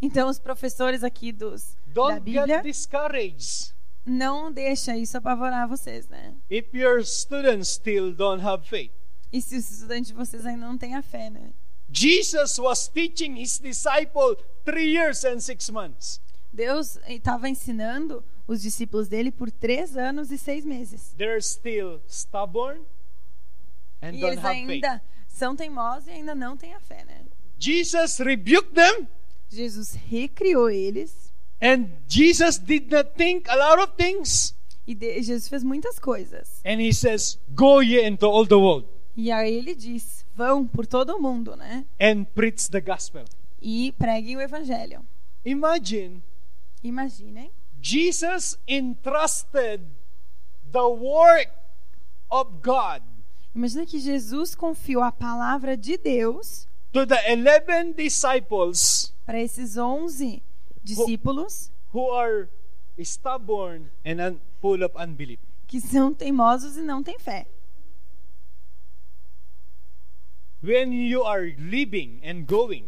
Então, 0.00 0.28
os 0.28 0.38
professores 0.38 1.02
aqui 1.04 1.32
dos, 1.32 1.74
da 1.88 1.92
don't 1.92 2.20
Bíblia 2.20 2.46
get 2.46 2.62
discouraged 2.62 3.74
não 4.04 4.50
deixa 4.52 4.96
isso 4.96 5.16
apavorar 5.16 5.68
vocês, 5.68 6.08
né? 6.08 6.34
if 6.50 6.66
your 6.74 7.04
students 7.04 7.68
still 7.68 8.12
don't 8.12 8.42
have 8.42 8.66
faith. 8.68 8.92
E 9.32 9.40
se 9.40 9.56
os 9.56 9.70
estudantes 9.70 10.08
de 10.08 10.14
vocês 10.14 10.44
ainda 10.44 10.66
não 10.66 10.76
têm 10.76 10.94
a 10.96 11.02
fé, 11.02 11.30
né? 11.30 11.52
Jesus 11.92 12.58
was 12.58 12.88
teaching 12.88 13.40
his 13.40 13.58
disciple 13.58 14.36
three 14.64 14.92
years 14.96 15.24
and 15.24 15.40
six 15.40 15.68
months. 15.70 16.20
Deus 16.52 16.98
estava 17.06 17.48
ensinando 17.48 18.24
os 18.46 18.60
discípulos 18.62 19.06
dele 19.08 19.30
por 19.30 19.50
três 19.50 19.96
anos 19.96 20.30
e 20.32 20.38
seis 20.38 20.64
meses. 20.64 21.14
They're 21.16 21.40
still 21.42 22.00
stubborn 22.08 22.80
and 24.02 24.14
E 24.14 24.20
don't 24.20 24.32
eles 24.32 24.44
have 24.44 24.54
faith. 24.66 24.70
ainda 24.84 25.02
são 25.28 25.54
teimosos 25.54 26.08
e 26.08 26.10
ainda 26.10 26.34
não 26.34 26.56
têm 26.56 26.74
a 26.74 26.80
fé, 26.80 27.04
né? 27.04 27.24
Jesus 27.58 28.18
rebuked 28.18 28.72
them, 28.74 29.06
Jesus 29.48 29.92
recriou 29.94 30.70
eles 30.70 31.29
and 31.60 31.88
Jesus 32.08 32.58
did 32.58 32.90
not 32.90 33.14
think 33.16 33.48
a 33.48 33.56
lot 33.56 33.82
of 33.82 33.92
things. 33.96 34.54
e 34.86 34.94
Jesus 35.22 35.48
fez 35.48 35.62
muitas 35.62 35.98
coisas. 35.98 36.60
And 36.64 36.80
he 36.80 36.92
says, 36.92 37.38
Go 37.54 37.80
ye 37.80 38.04
into 38.04 38.26
all 38.26 38.46
the 38.46 38.56
world 38.56 38.88
E 39.16 39.30
aí 39.30 39.54
ele 39.54 39.74
diz: 39.74 40.24
vão 40.34 40.66
por 40.66 40.86
todo 40.86 41.16
o 41.16 41.20
mundo, 41.20 41.54
né? 41.56 41.84
and 42.00 42.24
preach 42.34 42.70
the 42.70 42.80
gospel. 42.80 43.24
E 43.60 43.92
preguem 43.98 44.36
o 44.36 44.40
evangelho. 44.40 45.04
Imagine 45.44 46.22
Imaginem, 46.82 47.50
Jesus 47.80 48.58
entrusted 48.66 49.82
the 50.72 50.86
work 50.86 51.50
of 52.30 52.50
God 52.62 53.02
imagina 53.54 53.84
que 53.84 53.98
Jesus 53.98 54.54
confiou 54.54 55.02
a 55.02 55.12
palavra 55.12 55.76
de 55.76 55.98
Deus 55.98 56.66
to 56.92 57.06
the 57.06 57.16
11 57.28 57.92
disciples 57.94 59.12
para 59.26 59.40
esses 59.40 59.76
onze 59.76 60.42
discípulos 60.82 61.70
who 61.92 62.10
are 62.10 62.48
stubborn 63.02 63.90
and 64.04 64.20
un- 64.20 64.40
full 64.60 64.82
of 64.84 64.94
unbelief. 64.96 65.38
que 65.66 65.80
são 65.80 66.12
teimosos 66.12 66.76
e 66.76 66.82
não 66.82 67.02
têm 67.02 67.18
fé. 67.18 67.46
When 70.62 70.92
you 70.92 71.24
are 71.24 71.54
living 71.58 72.20
and 72.22 72.44
going, 72.46 72.84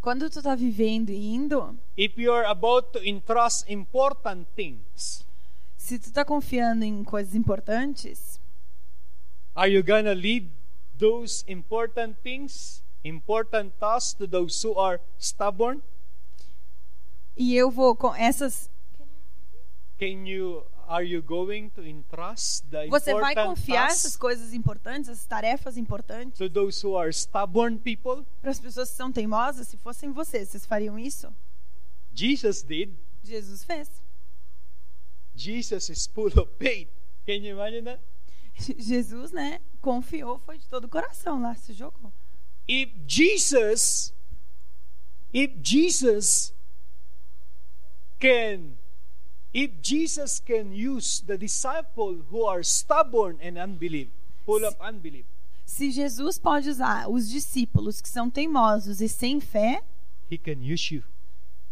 Quando 0.00 0.30
tu 0.30 0.40
tá 0.42 0.54
vivendo 0.54 1.10
e 1.10 1.34
indo, 1.34 1.76
if 1.96 2.16
you're 2.16 2.46
about 2.46 2.90
to 2.92 3.04
entrust 3.06 3.68
important 3.68 4.46
things, 4.56 5.26
se 5.76 5.98
tu 5.98 6.10
tá 6.10 6.24
confiando 6.24 6.84
em 6.84 7.02
coisas 7.04 7.34
importantes, 7.34 8.40
are 9.54 9.68
you 9.70 9.82
gonna 9.82 10.14
leave 10.14 10.48
those 10.98 11.44
important 11.48 12.16
things, 12.22 12.82
important 13.04 13.72
tasks 13.78 14.14
to 14.14 14.26
those 14.26 14.62
who 14.66 14.78
are 14.78 15.00
stubborn? 15.18 15.82
E 17.40 17.56
eu 17.56 17.70
vou 17.70 17.96
com 17.96 18.14
essas. 18.14 18.70
Can 19.98 20.26
you 20.26 20.62
are 20.86 21.02
you 21.02 21.22
going 21.22 21.70
to 21.70 21.82
entrust 21.82 22.66
the 22.68 22.86
Você 22.88 23.14
vai 23.14 23.34
confiar 23.34 23.90
essas 23.90 24.14
coisas 24.14 24.52
importantes, 24.52 25.08
essas 25.08 25.24
tarefas 25.24 25.78
importantes, 25.78 26.36
to 26.36 26.50
those 26.50 26.86
who 26.86 26.98
are 26.98 27.08
stubborn 27.10 27.78
people? 27.78 28.26
para 28.42 28.50
as 28.50 28.60
pessoas 28.60 28.90
que 28.90 28.96
são 28.96 29.10
teimosas? 29.10 29.68
Se 29.68 29.78
fossem 29.78 30.12
vocês, 30.12 30.50
vocês 30.50 30.66
fariam 30.66 30.98
isso? 30.98 31.34
Jesus 32.14 32.62
did. 32.62 32.92
Jesus 33.24 33.64
fez. 33.64 33.88
Jesus 35.34 35.88
is 35.88 36.06
full 36.06 36.32
of 36.38 36.46
faith. 36.58 36.90
Can 37.24 37.36
you 37.36 37.56
imagine 37.56 37.84
that? 37.84 38.02
Jesus, 38.78 39.32
né, 39.32 39.60
confiou, 39.80 40.38
foi 40.40 40.58
de 40.58 40.68
todo 40.68 40.84
o 40.84 40.88
coração 40.90 41.40
lá, 41.40 41.54
se 41.54 41.72
jogou. 41.72 42.12
If 42.68 42.90
Jesus, 43.06 44.12
if 45.32 45.52
Jesus 45.62 46.52
can, 48.20 48.76
if 49.52 49.70
Jesus 49.82 50.38
can 50.40 50.72
use 50.72 51.20
the 51.26 51.36
disciple 51.38 52.18
who 52.30 52.44
are 52.44 52.62
stubborn 52.62 53.38
and 53.42 53.58
unbelief, 53.58 54.08
full 54.44 54.64
of 54.64 54.76
unbelief, 54.80 55.24
Se 55.64 55.90
Jesus 55.92 56.36
pode 56.38 56.68
usar 56.68 57.08
os 57.08 57.28
discípulos 57.30 58.00
que 58.00 58.08
são 58.08 58.28
teimosos 58.30 59.00
e 59.00 59.08
sem 59.08 59.40
fé, 59.40 59.82
He 60.30 60.36
can 60.38 60.60
use 60.62 60.94
you. 60.94 61.02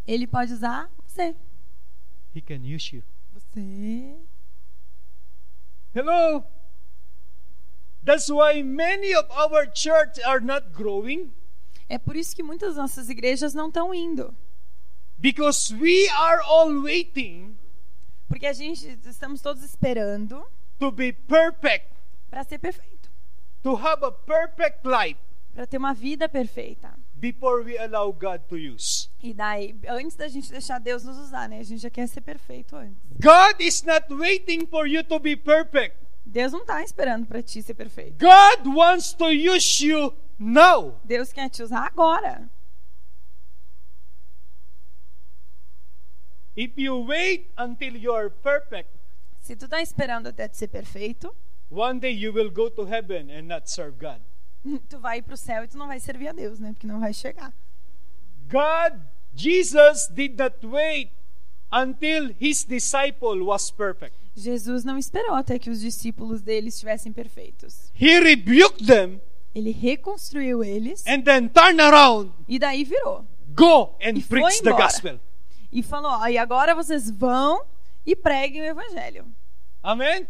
ele 0.06 0.26
pode 0.26 0.52
usar 0.52 0.88
você. 1.06 1.34
He 2.34 2.40
can 2.40 2.61
use 2.64 2.94
you. 2.96 3.02
Você. 3.34 4.16
Hello. 5.94 6.44
That's 8.04 8.28
why 8.30 8.62
many 8.62 9.14
of 9.14 9.28
our 9.30 9.66
church 9.74 10.20
are 10.24 10.40
not 10.40 10.68
growing 10.72 11.30
É 11.88 11.98
por 11.98 12.14
isso 12.16 12.34
que 12.37 12.42
muitas 12.42 12.76
nossas 12.76 13.08
igrejas 13.08 13.54
não 13.54 13.68
estão 13.68 13.92
indo. 13.94 14.34
Because 15.20 15.74
we 15.74 16.09
are 16.11 16.40
all 16.42 16.83
waiting 16.83 17.57
Porque 18.28 18.46
a 18.46 18.52
gente 18.52 18.98
estamos 19.07 19.40
todos 19.40 19.62
esperando 19.62 20.44
to 20.78 20.90
be 20.92 21.12
perfect, 21.12 21.87
para 22.31 22.44
ser 22.44 22.59
perfeito, 22.59 23.11
to 23.62 23.74
have 23.74 24.04
a 24.04 24.12
perfect 24.12 24.87
life 24.87 25.18
para 25.54 25.66
ter 25.66 25.78
uma 25.78 25.94
vida 25.94 26.28
perfeita. 26.28 26.94
before 27.16 27.62
we 27.64 27.76
allow 27.76 28.12
God 28.12 28.42
to 28.48 28.57
use. 28.57 29.09
E 29.20 29.35
daí, 29.35 29.74
antes 29.88 30.14
da 30.14 30.28
gente 30.28 30.52
deixar 30.52 30.78
Deus 30.78 31.02
nos 31.02 31.16
usar, 31.18 31.48
né? 31.48 31.59
A 31.59 31.64
gente 31.64 31.83
já 31.83 31.90
quer 31.90 32.07
ser 32.07 32.20
perfeito 32.20 32.76
antes. 32.76 32.96
God 33.20 33.61
is 33.61 33.83
not 33.83 34.07
waiting 34.14 34.66
for 34.66 34.87
you 34.87 35.02
to 35.02 35.18
be 35.18 35.35
perfect. 35.35 35.96
Deus 36.24 36.52
não 36.52 36.61
está 36.61 36.85
esperando 36.85 37.26
para 37.26 37.42
ti 37.42 37.61
ser 37.62 37.74
perfeito. 37.74 38.18
God 38.24 38.66
wants 38.72 39.12
to 39.14 39.33
use 39.33 39.85
you 39.85 40.14
now. 40.38 41.00
Deus 41.02 41.33
quer 41.33 41.48
te 41.48 41.62
usar 41.62 41.87
agora. 41.87 42.48
If 46.61 46.73
you 46.77 47.05
wait 47.07 47.47
until 47.57 47.94
you 47.97 48.12
are 48.12 48.29
perfect, 48.31 48.90
Se 49.40 49.55
tu 49.55 49.68
tá 49.68 49.81
esperando 49.81 50.27
até 50.27 50.49
ser 50.53 50.66
perfeito, 50.66 51.33
one 51.71 52.01
day 52.01 52.11
you 52.12 52.33
will 52.33 52.51
go 52.51 52.68
to 52.68 52.85
heaven 52.85 53.31
and 53.31 53.42
not 53.42 53.71
serve 53.71 53.97
God. 53.97 54.21
tu 54.90 54.99
vai 54.99 55.23
pro 55.23 55.37
céu 55.37 55.62
e 55.62 55.68
tu 55.68 55.79
não 55.79 55.87
vai 55.87 56.01
servir 56.01 56.27
a 56.29 56.33
Deus, 56.33 56.59
né? 56.59 56.73
Porque 56.73 56.87
não 56.87 56.99
vai 56.99 57.12
chegar. 57.14 57.53
God, 58.51 58.99
Jesus 59.37 60.09
did 60.09 60.37
not 60.37 60.66
wait 60.66 61.12
until 61.71 62.35
his 62.40 62.64
disciple 62.64 63.40
was 63.44 63.71
perfect. 63.71 64.16
Jesus 64.35 64.83
não 64.83 64.99
esperou 64.99 65.35
até 65.37 65.61
que 65.61 65.71
os 65.71 65.81
discípulos 65.81 66.42
dele 66.42 66.71
estivessem 66.71 67.12
perfeitos. 67.12 67.92
He 67.94 68.18
rebuked 68.18 68.85
them 68.85 69.21
Ele 69.55 69.71
reconstruiu 69.71 70.64
eles 70.64 71.05
and 71.07 71.23
then 71.23 71.49
turned 71.49 71.81
around, 71.81 72.33
e 72.49 72.59
daí 72.59 72.83
virou. 72.85 73.25
go 73.55 73.97
and 74.03 74.21
preach 74.29 74.61
the 74.62 74.73
gospel. 74.73 75.21
E 75.70 75.83
falou: 75.83 76.11
ó, 76.11 76.26
e 76.26 76.38
agora 76.38 76.74
vocês 76.74 77.11
vão 77.11 77.64
e 78.07 78.16
preguem 78.16 78.62
o 78.62 78.64
evangelho. 78.64 79.26
Amen. 79.83 80.26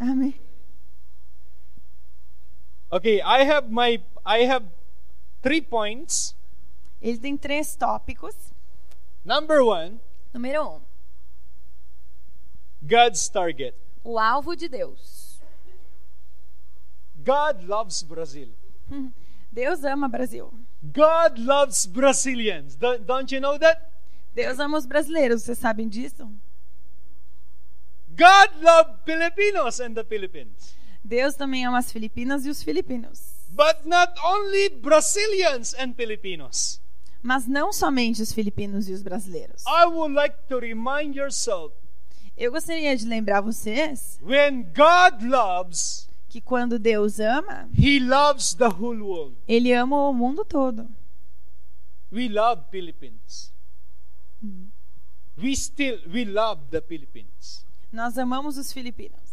Amém. 0.00 0.34
Okay, 2.90 3.18
I 3.20 3.42
have 3.48 3.68
my 3.70 4.02
I 4.26 4.44
have 4.50 4.66
three 5.42 5.60
points. 5.60 6.34
Ele 7.00 7.18
tem 7.18 7.36
três 7.36 7.76
tópicos. 7.76 8.34
Number 9.24 9.62
1, 9.62 9.98
Número 10.32 10.66
um, 10.66 10.80
God's 12.82 13.28
target. 13.28 13.74
o 14.02 14.18
alvo 14.18 14.56
de 14.56 14.66
Deus. 14.68 15.40
God 17.22 17.62
loves 17.68 18.02
Brazil. 18.02 18.48
Deus 19.52 19.84
ama 19.84 20.08
Brasil. 20.08 20.52
God 20.82 21.38
loves 21.38 21.84
Brazilians. 21.84 22.76
Don't, 22.76 23.04
don't 23.04 23.34
you 23.34 23.40
know 23.40 23.58
that? 23.58 23.89
Deus 24.34 24.58
ama 24.58 24.78
os 24.78 24.86
brasileiros, 24.86 25.42
vocês 25.42 25.58
sabem 25.58 25.88
disso? 25.88 26.30
God 28.10 28.62
loves 28.62 28.96
Filipinos 29.04 29.80
and 29.80 29.94
the 29.94 30.04
Philippines. 30.04 30.74
Deus 31.04 31.34
também 31.34 31.64
ama 31.64 31.78
as 31.78 31.90
Filipinas 31.90 32.44
e 32.44 32.50
os 32.50 32.62
filipinos. 32.62 33.34
But 33.50 33.84
not 33.84 34.12
only 34.22 34.68
Brazilians 34.68 35.74
and 35.74 35.94
Filipinos. 35.94 36.80
Mas 37.22 37.46
não 37.46 37.72
somente 37.72 38.22
os 38.22 38.32
filipinos 38.32 38.88
e 38.88 38.92
os 38.92 39.02
brasileiros. 39.02 39.64
I 39.66 39.86
would 39.86 40.14
like 40.14 40.36
to 40.48 40.58
remind 40.58 41.16
yourself 41.16 41.74
Eu 42.40 42.50
gostaria 42.52 42.96
de 42.96 43.04
lembrar 43.06 43.42
vocês 43.42 44.18
when 44.22 44.62
God 44.62 45.22
loves, 45.22 46.08
que 46.26 46.40
quando 46.40 46.78
Deus 46.78 47.20
ama, 47.20 47.68
He 47.76 48.00
loves 48.00 48.54
the 48.54 48.66
whole 48.66 49.02
world. 49.02 49.36
Ele 49.46 49.74
ama 49.74 50.08
o 50.08 50.14
mundo 50.14 50.42
todo. 50.42 50.88
We 52.10 52.30
love 52.30 52.62
Philippines. 52.70 53.52
We 55.42 55.56
still 55.56 56.00
we 56.12 56.24
love 56.24 56.62
the 56.70 56.80
Philippines. 56.80 57.64
Nós 57.92 58.18
amamos 58.18 58.56
os 58.56 58.72
filipinos. 58.72 59.30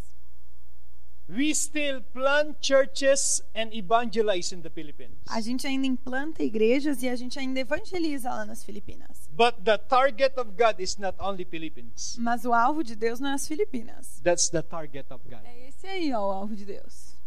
We 1.30 1.54
still 1.54 2.02
plant 2.14 2.56
churches 2.62 3.44
and 3.54 3.74
evangelize 3.74 4.56
in 4.56 4.62
the 4.62 4.70
Philippines. 4.70 5.18
A 5.28 5.42
gente 5.42 5.68
ainda 5.68 5.86
implanta 5.86 6.42
igrejas 6.42 7.04
e 7.04 7.10
a 7.10 7.16
gente 7.18 7.38
ainda 7.38 7.60
evangeliza 7.60 8.30
lá 8.30 8.46
nas 8.46 8.64
Filipinas. 8.64 9.28
But 9.34 9.56
the 9.66 9.78
target 9.78 10.40
of 10.40 10.52
God 10.52 10.80
is 10.80 10.98
not 10.98 11.16
only 11.20 11.44
Philippines. 11.44 12.16
Mas 12.18 12.46
o 12.46 12.54
alvo 12.54 12.82
de 12.82 12.96
Deus 12.96 13.20
não 13.20 13.32
é 13.32 13.34
as 13.34 13.46
Filipinas. 13.46 14.22
That's 14.24 14.50
the 14.50 14.62
target 14.62 15.12
of 15.12 15.22
God. 15.30 15.44
É 15.44 15.68
esse 15.68 15.86
aí, 15.86 16.14
ó, 16.14 16.30
o 16.30 16.32
alvo 16.32 16.56
de 16.56 16.64
Deus. 16.64 17.18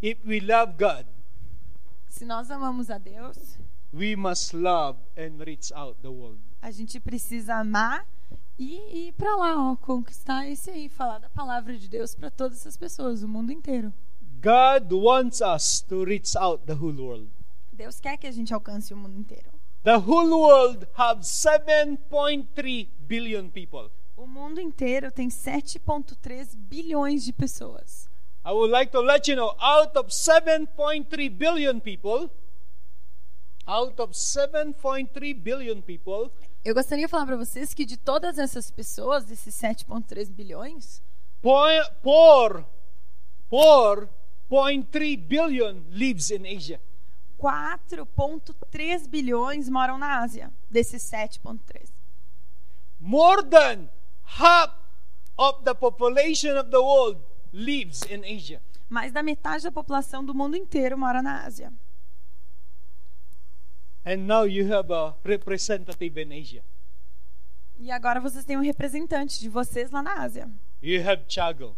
If 0.00 0.18
we 0.24 0.40
love 0.40 0.72
God, 0.78 1.06
Se 2.08 2.24
nós 2.24 2.50
amamos 2.50 2.88
a 2.90 2.98
Deus, 2.98 3.36
we 3.92 4.16
must 4.16 4.54
love 4.56 4.98
and 5.18 5.44
reach 5.44 5.72
out 5.74 5.98
the 6.00 6.08
world. 6.08 6.40
A 6.62 6.70
gente 6.70 7.00
precisa 7.00 7.56
amar 7.56 8.06
e 8.56 9.08
ir 9.08 9.12
para 9.14 9.34
lá, 9.34 9.72
ó, 9.72 9.76
conquistar 9.76 10.48
esse 10.48 10.70
aí, 10.70 10.88
falar 10.88 11.18
da 11.18 11.28
palavra 11.28 11.76
de 11.76 11.88
Deus 11.88 12.14
para 12.14 12.30
todas 12.30 12.58
essas 12.58 12.76
pessoas, 12.76 13.24
o 13.24 13.28
mundo 13.28 13.50
inteiro. 13.50 13.92
God 14.40 14.92
wants 14.92 15.40
us 15.40 15.80
to 15.82 16.04
reach 16.04 16.36
out 16.38 16.64
the 16.64 16.74
whole 16.74 17.00
world. 17.00 17.28
Deus 17.72 17.98
quer 17.98 18.16
que 18.16 18.28
a 18.28 18.30
gente 18.30 18.54
alcance 18.54 18.94
o 18.94 18.96
mundo 18.96 19.18
inteiro. 19.18 19.50
The 19.82 19.96
whole 19.96 20.30
world 20.30 20.86
have 20.94 21.22
7.3 21.22 22.88
billion 23.08 23.48
people. 23.48 23.90
O 24.16 24.24
mundo 24.24 24.60
inteiro 24.60 25.10
tem 25.10 25.28
7,3 25.28 26.54
bilhões 26.56 27.24
de 27.24 27.32
pessoas. 27.32 28.08
I 28.44 28.52
would 28.52 28.70
like 28.70 28.92
to 28.92 29.00
let 29.00 29.28
you 29.28 29.34
know 29.34 29.56
out 29.58 29.98
of 29.98 30.10
7.3 30.10 31.28
billion 31.28 31.80
people, 31.80 32.30
out 33.66 34.00
of 34.00 34.12
7.3 34.12 35.34
billion 35.34 35.80
people, 35.82 36.30
Eu 36.64 36.74
gostaria 36.74 37.06
de 37.06 37.10
falar 37.10 37.26
para 37.26 37.36
vocês 37.36 37.74
que 37.74 37.84
de 37.84 37.96
todas 37.96 38.38
essas 38.38 38.70
pessoas, 38.70 39.24
desses 39.24 39.52
7,3 39.56 40.30
bilhões, 40.30 41.02
point, 41.40 41.90
4, 42.02 42.64
4.3 43.50 45.16
billion 45.16 45.82
lives 45.90 46.30
in 46.30 46.46
Asia. 46.46 46.80
4,3 47.36 49.08
bilhões 49.08 49.68
moram 49.68 49.98
na 49.98 50.20
Ásia, 50.20 50.52
desses 50.70 51.02
7,3. 51.02 51.90
More 53.00 53.42
than 53.42 53.88
half 54.38 54.72
of 55.36 55.64
the 55.64 55.74
population 55.74 56.56
of 56.56 56.70
the 56.70 56.78
world 56.78 57.20
lives 57.52 58.02
in 58.02 58.22
Asia. 58.24 58.62
Mais 58.88 59.10
da 59.10 59.20
metade 59.20 59.64
da 59.64 59.72
população 59.72 60.24
do 60.24 60.32
mundo 60.32 60.56
inteiro 60.56 60.96
mora 60.96 61.20
na 61.20 61.44
Ásia. 61.44 61.72
And 64.04 64.26
now 64.26 64.44
you 64.44 64.72
have 64.72 64.92
a 64.92 65.14
representative 65.24 66.20
in 66.20 66.32
Asia. 66.32 66.64
E 67.78 67.90
agora 67.90 68.20
vocês 68.20 68.44
têm 68.44 68.56
um 68.56 68.62
representante 68.62 69.40
de 69.40 69.48
vocês 69.48 69.90
lá 69.90 70.02
na 70.02 70.22
Ásia. 70.22 70.50
You 70.82 71.08
have 71.08 71.24
Chago. 71.28 71.76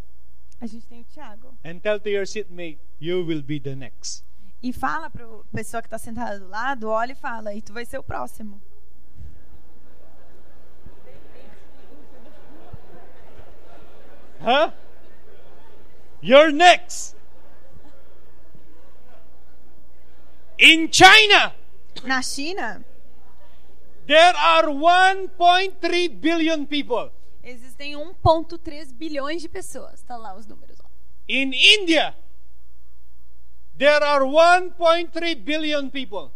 A 0.61 0.67
gente 0.67 0.87
tem 0.87 1.03
o 1.03 1.05
Tiago. 1.05 1.55
And 1.63 1.79
tell 1.81 2.01
to 2.01 2.09
your 2.09 2.27
seatmate, 2.27 2.79
you 2.99 3.25
will 3.27 3.43
be 3.43 3.61
the 3.61 3.75
next. 3.75 4.25
E 4.63 4.73
fala 4.73 5.11
para 5.11 5.25
a 5.27 5.45
pessoa 5.53 5.83
que 5.83 5.89
está 5.89 5.99
sentada 5.99 6.41
do 6.41 6.49
lado, 6.49 6.89
olha 6.89 7.13
e 7.13 7.15
fala, 7.15 7.55
e 7.55 7.61
tu 7.61 7.73
vai 7.73 7.85
ser 7.85 7.99
o 7.99 8.03
próximo. 8.03 8.63
Huh? 14.41 14.73
You're 16.23 16.53
next. 16.53 17.15
In 20.59 20.89
China, 20.91 21.55
Na 22.03 22.21
China, 22.23 22.85
there 24.07 24.37
are 24.37 24.67
1.3 24.69 26.09
billion 26.21 26.67
people. 26.67 27.11
existem 27.43 27.93
1,3 27.95 28.93
bilhões 28.93 29.43
de 29.43 29.49
pessoas. 29.49 30.03
Tá 30.03 30.17
lá 30.17 30.35
os 30.35 30.47
números. 30.47 30.79
ó. 30.81 30.87
In 31.29 31.53
India, 31.53 32.15
there 33.79 34.03
are 34.05 34.25
1.3 34.25 35.35
billion 35.37 35.91
people. 35.91 36.31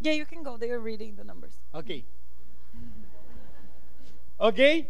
Yeah, 0.00 0.14
you 0.14 0.26
can 0.26 0.42
go. 0.42 0.56
They 0.56 0.70
are 0.70 0.80
reading 0.80 1.14
the 1.16 1.24
numbers. 1.24 1.52
Okay. 1.72 2.04
Okay. 4.40 4.88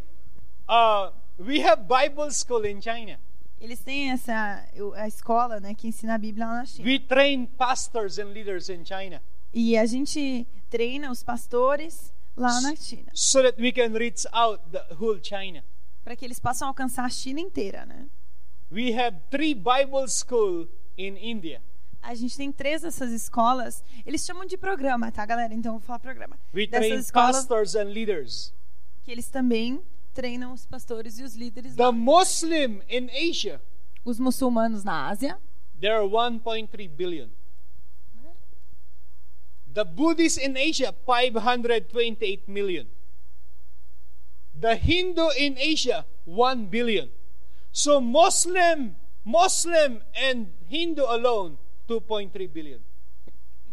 Uh, 0.68 1.10
we 1.38 1.60
have 1.60 1.86
Bible 1.86 2.30
school 2.30 2.64
in 2.64 2.80
China. 2.80 3.18
Eles 3.62 3.78
têm 3.78 4.10
essa 4.10 4.64
a 4.96 5.06
escola, 5.06 5.60
né, 5.60 5.72
que 5.72 5.86
ensina 5.86 6.14
a 6.16 6.18
Bíblia 6.18 6.46
lá 6.46 6.54
na 6.56 6.66
China. 6.66 6.88
We 6.88 6.98
train 6.98 7.46
pastors 7.46 8.18
and 8.18 8.32
leaders 8.32 8.68
in 8.68 8.84
China 8.84 9.22
E 9.54 9.76
a 9.78 9.86
gente 9.86 10.44
treina 10.68 11.10
os 11.12 11.22
pastores 11.22 12.12
lá 12.36 12.60
na 12.60 12.74
China, 12.74 13.10
so 13.14 13.40
that 13.42 13.60
we 13.62 13.70
can 13.70 13.92
reach 13.96 14.26
out 14.32 14.60
the 14.72 14.82
whole 14.98 15.20
China. 15.22 15.62
para 16.02 16.16
que 16.16 16.24
eles 16.24 16.40
possam 16.40 16.66
alcançar 16.66 17.04
a 17.04 17.08
China 17.08 17.38
inteira, 17.40 17.86
né? 17.86 18.06
We 18.72 18.92
have 18.98 19.16
three 19.30 19.54
Bible 19.54 20.08
school 20.08 20.66
in 20.98 21.16
India. 21.18 21.62
A 22.02 22.16
gente 22.16 22.36
tem 22.36 22.50
três 22.50 22.82
dessas 22.82 23.12
escolas. 23.12 23.84
Eles 24.04 24.24
chamam 24.24 24.44
de 24.44 24.56
programa, 24.56 25.12
tá, 25.12 25.24
galera? 25.24 25.54
Então 25.54 25.74
eu 25.74 25.78
vou 25.78 25.86
falar 25.86 26.00
programa. 26.00 26.36
We 26.52 26.66
train 26.66 26.88
Dessas 26.88 27.04
escolas 27.06 27.36
pastors 27.36 27.76
and 27.76 27.92
leaders. 27.92 28.52
que 29.04 29.12
eles 29.12 29.28
também 29.28 29.80
treinam 30.12 30.52
os 30.52 30.66
pastores 30.66 31.18
e 31.18 31.22
os 31.22 31.34
líderes 31.34 31.74
The 31.74 31.84
lá. 31.84 31.92
Muslim 31.92 32.80
in 32.88 33.08
Asia, 33.10 33.60
Os 34.04 34.18
muçulmanos 34.18 34.84
na 34.84 35.08
Ásia, 35.08 35.38
there 35.80 35.94
are 35.94 36.06
1.3 36.06 36.88
billion. 36.88 37.28
The 39.72 39.84
Buddhists 39.84 40.36
in 40.36 40.54
Asia, 40.56 40.92
528 40.92 42.46
million. 42.46 42.86
The 44.60 44.74
Hindu 44.76 45.30
in 45.38 45.56
Asia, 45.56 46.04
1 46.26 46.66
billion. 46.66 47.08
So 47.72 48.00
Muslim, 48.00 48.96
Muslim 49.24 50.02
and 50.14 50.48
Hindu 50.68 51.04
alone, 51.06 51.56
2.3 51.88 52.48
billion. 52.48 52.80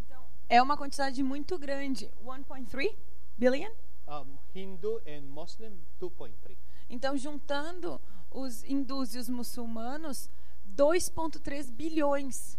Então, 0.05 0.23
é 0.47 0.61
uma 0.61 0.77
quantidade 0.77 1.21
muito 1.21 1.57
grande. 1.57 2.09
1.3 2.25 2.95
billion? 3.37 3.69
Um, 4.09 4.25
Hindu 4.55 4.99
and 5.05 5.21
Muslim, 5.29 5.73
2.3. 6.01 6.57
Então, 6.89 7.15
juntando 7.15 8.01
os 8.31 8.63
hindus 8.63 9.13
e 9.13 9.19
os 9.19 9.29
muçulmanos, 9.29 10.27
2.3 10.75 11.69
bilhões 11.71 12.57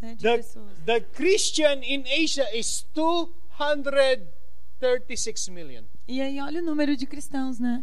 né, 0.00 0.14
de 0.14 0.22
The, 0.22 0.36
pessoas. 0.36 0.78
the 0.84 1.00
Christian 1.00 1.82
in 1.82 2.04
Asia 2.06 2.54
is 2.54 2.86
236 2.94 5.48
million. 5.48 5.84
E 6.06 6.20
aí, 6.20 6.38
olha 6.40 6.60
o 6.60 6.64
número 6.64 6.94
de 6.96 7.06
cristãos, 7.06 7.58
né? 7.58 7.82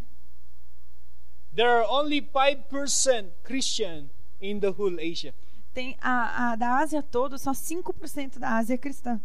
There 1.55 1.67
are 1.67 1.87
only 1.89 2.21
5% 2.21 3.31
Christian 3.43 4.09
in 4.39 4.59
the 4.59 4.69
whole 4.69 4.99
Asia. 5.01 5.33
Tem 5.73 5.97
a, 6.01 6.51
a 6.51 6.55
da 6.55 6.75
Ásia 6.77 7.01
toda, 7.01 7.37
só 7.37 7.51
5% 7.51 8.37
da 8.39 8.57
Ásia 8.57 8.75
é 8.75 8.77
cristã. 8.77 9.19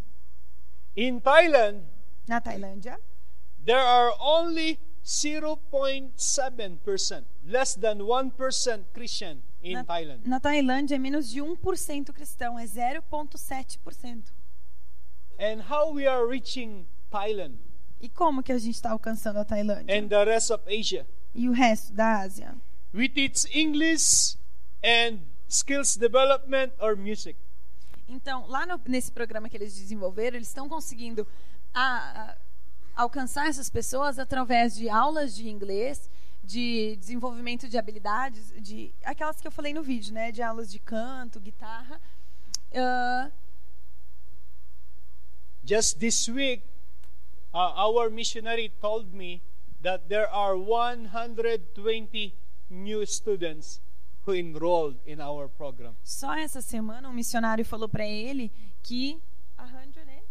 In 0.96 1.20
Thailand, 1.20 1.82
Na 2.26 2.40
Tailândia, 2.40 2.98
there 3.66 3.80
are 3.82 4.12
only 4.20 4.78
0.7%, 5.04 7.24
less 7.46 7.74
than 7.74 7.98
1% 8.00 8.84
Christian 8.94 9.42
in 9.62 9.74
na, 9.74 9.84
Thailand. 9.84 10.20
na 10.26 10.40
Tailândia 10.40 10.96
é 10.96 10.98
menos 10.98 11.28
de 11.30 11.40
1% 11.40 12.12
cristão, 12.12 12.58
é 12.58 12.64
0,7%. 12.64 14.22
And 15.38 15.60
how 15.70 15.92
we 15.92 16.06
are 16.06 16.26
reaching 16.26 16.86
Thailand 17.10 17.56
E 18.00 18.08
como 18.08 18.42
que 18.42 18.52
a 18.52 18.58
gente 18.58 18.74
está 18.76 18.90
alcançando 18.90 19.38
a 19.38 19.44
Tailândia? 19.44 19.96
and 19.98 20.08
the 20.08 20.24
rest 20.24 20.50
of 20.50 20.62
Asia? 20.66 21.06
E 21.34 21.48
o 21.48 21.52
resto 21.52 21.92
da 21.92 22.20
Ásia? 22.20 22.54
We 22.94 23.08
teach 23.08 23.46
English 23.56 24.36
and 24.82 25.18
skills 25.48 25.96
development 25.96 26.72
or 26.80 26.96
music. 26.96 27.36
Então, 28.08 28.46
lá 28.48 28.64
no- 28.66 28.80
nesse 28.86 29.10
programa 29.12 29.48
que 29.48 29.56
eles 29.56 29.74
desenvolveram, 29.74 30.36
eles 30.36 30.48
estão 30.48 30.68
conseguindo 30.68 31.26
a- 31.74 32.30
a- 32.30 32.36
alcançar 32.96 33.48
essas 33.48 33.68
pessoas 33.68 34.18
através 34.18 34.74
de 34.74 34.88
aulas 34.88 35.36
de 35.36 35.48
inglês, 35.48 36.10
de 36.42 36.96
desenvolvimento 36.96 37.68
de 37.68 37.76
habilidades, 37.76 38.52
de 38.60 38.92
aquelas 39.04 39.40
que 39.40 39.46
eu 39.46 39.52
falei 39.52 39.74
no 39.74 39.82
vídeo, 39.82 40.14
né? 40.14 40.32
De 40.32 40.42
aulas 40.42 40.70
de 40.72 40.78
canto, 40.78 41.38
guitarra. 41.38 42.00
Ah, 42.74 43.30
Just 45.64 45.98
this 45.98 46.28
week, 46.28 46.62
uh, 47.52 47.72
our 47.76 48.08
missionary 48.08 48.72
told 48.80 49.12
me 49.12 49.42
that 49.82 50.08
there 50.08 50.28
are 50.30 50.56
120 50.56 52.34
new 52.70 53.04
students 53.04 53.80
who 54.24 54.32
enrolled 54.32 54.96
in 55.04 55.20
our 55.20 55.48
program. 55.48 55.96
só 56.04 56.34
essa 56.36 56.60
semana, 56.60 57.08
um 57.08 57.12
missionário 57.12 57.64
falou 57.64 57.88
para 57.88 58.06
ele 58.06 58.52
que, 58.80 59.18
100, 59.58 60.04
né? 60.04 60.22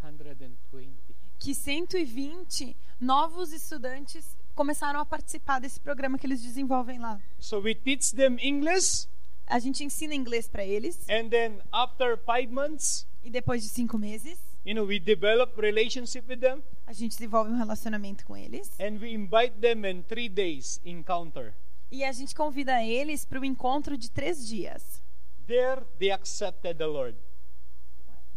120. 0.00 1.09
Que 1.40 1.54
120 1.54 2.76
novos 3.00 3.52
estudantes 3.52 4.36
começaram 4.54 5.00
a 5.00 5.06
participar 5.06 5.58
desse 5.58 5.80
programa 5.80 6.18
que 6.18 6.26
eles 6.26 6.42
desenvolvem 6.42 6.98
lá. 6.98 7.18
So 7.38 7.58
we 7.60 7.74
teach 7.74 8.14
them 8.14 8.36
English, 8.40 9.08
A 9.46 9.58
gente 9.58 9.82
ensina 9.82 10.14
inglês 10.14 10.46
para 10.46 10.64
eles 10.64 10.96
and 11.08 11.28
then 11.30 11.58
after 11.72 12.16
five 12.18 12.52
months, 12.52 13.04
e 13.24 13.30
depois 13.30 13.62
de 13.62 13.68
cinco 13.70 13.98
meses 13.98 14.38
you 14.64 14.74
know, 14.74 14.84
we 14.86 15.00
develop 15.00 15.58
relationship 15.60 16.22
with 16.28 16.38
them, 16.40 16.62
a 16.86 16.92
gente 16.92 17.12
desenvolve 17.12 17.50
um 17.50 17.56
relacionamento 17.56 18.24
com 18.26 18.36
eles 18.36 18.70
and 18.78 18.98
we 19.00 19.12
invite 19.12 19.54
them 19.60 19.84
in 19.88 20.02
three 20.02 20.28
days 20.28 20.80
encounter. 20.84 21.54
e 21.90 22.04
a 22.04 22.12
gente 22.12 22.34
convida 22.34 22.80
eles 22.84 23.24
para 23.24 23.40
o 23.40 23.44
encontro 23.44 23.96
de 23.96 24.10
três 24.10 24.46
dias. 24.46 25.02
There, 25.48 25.80
they 25.98 26.12
accepted 26.12 26.76
the 26.76 26.86
Lord. 26.86 27.16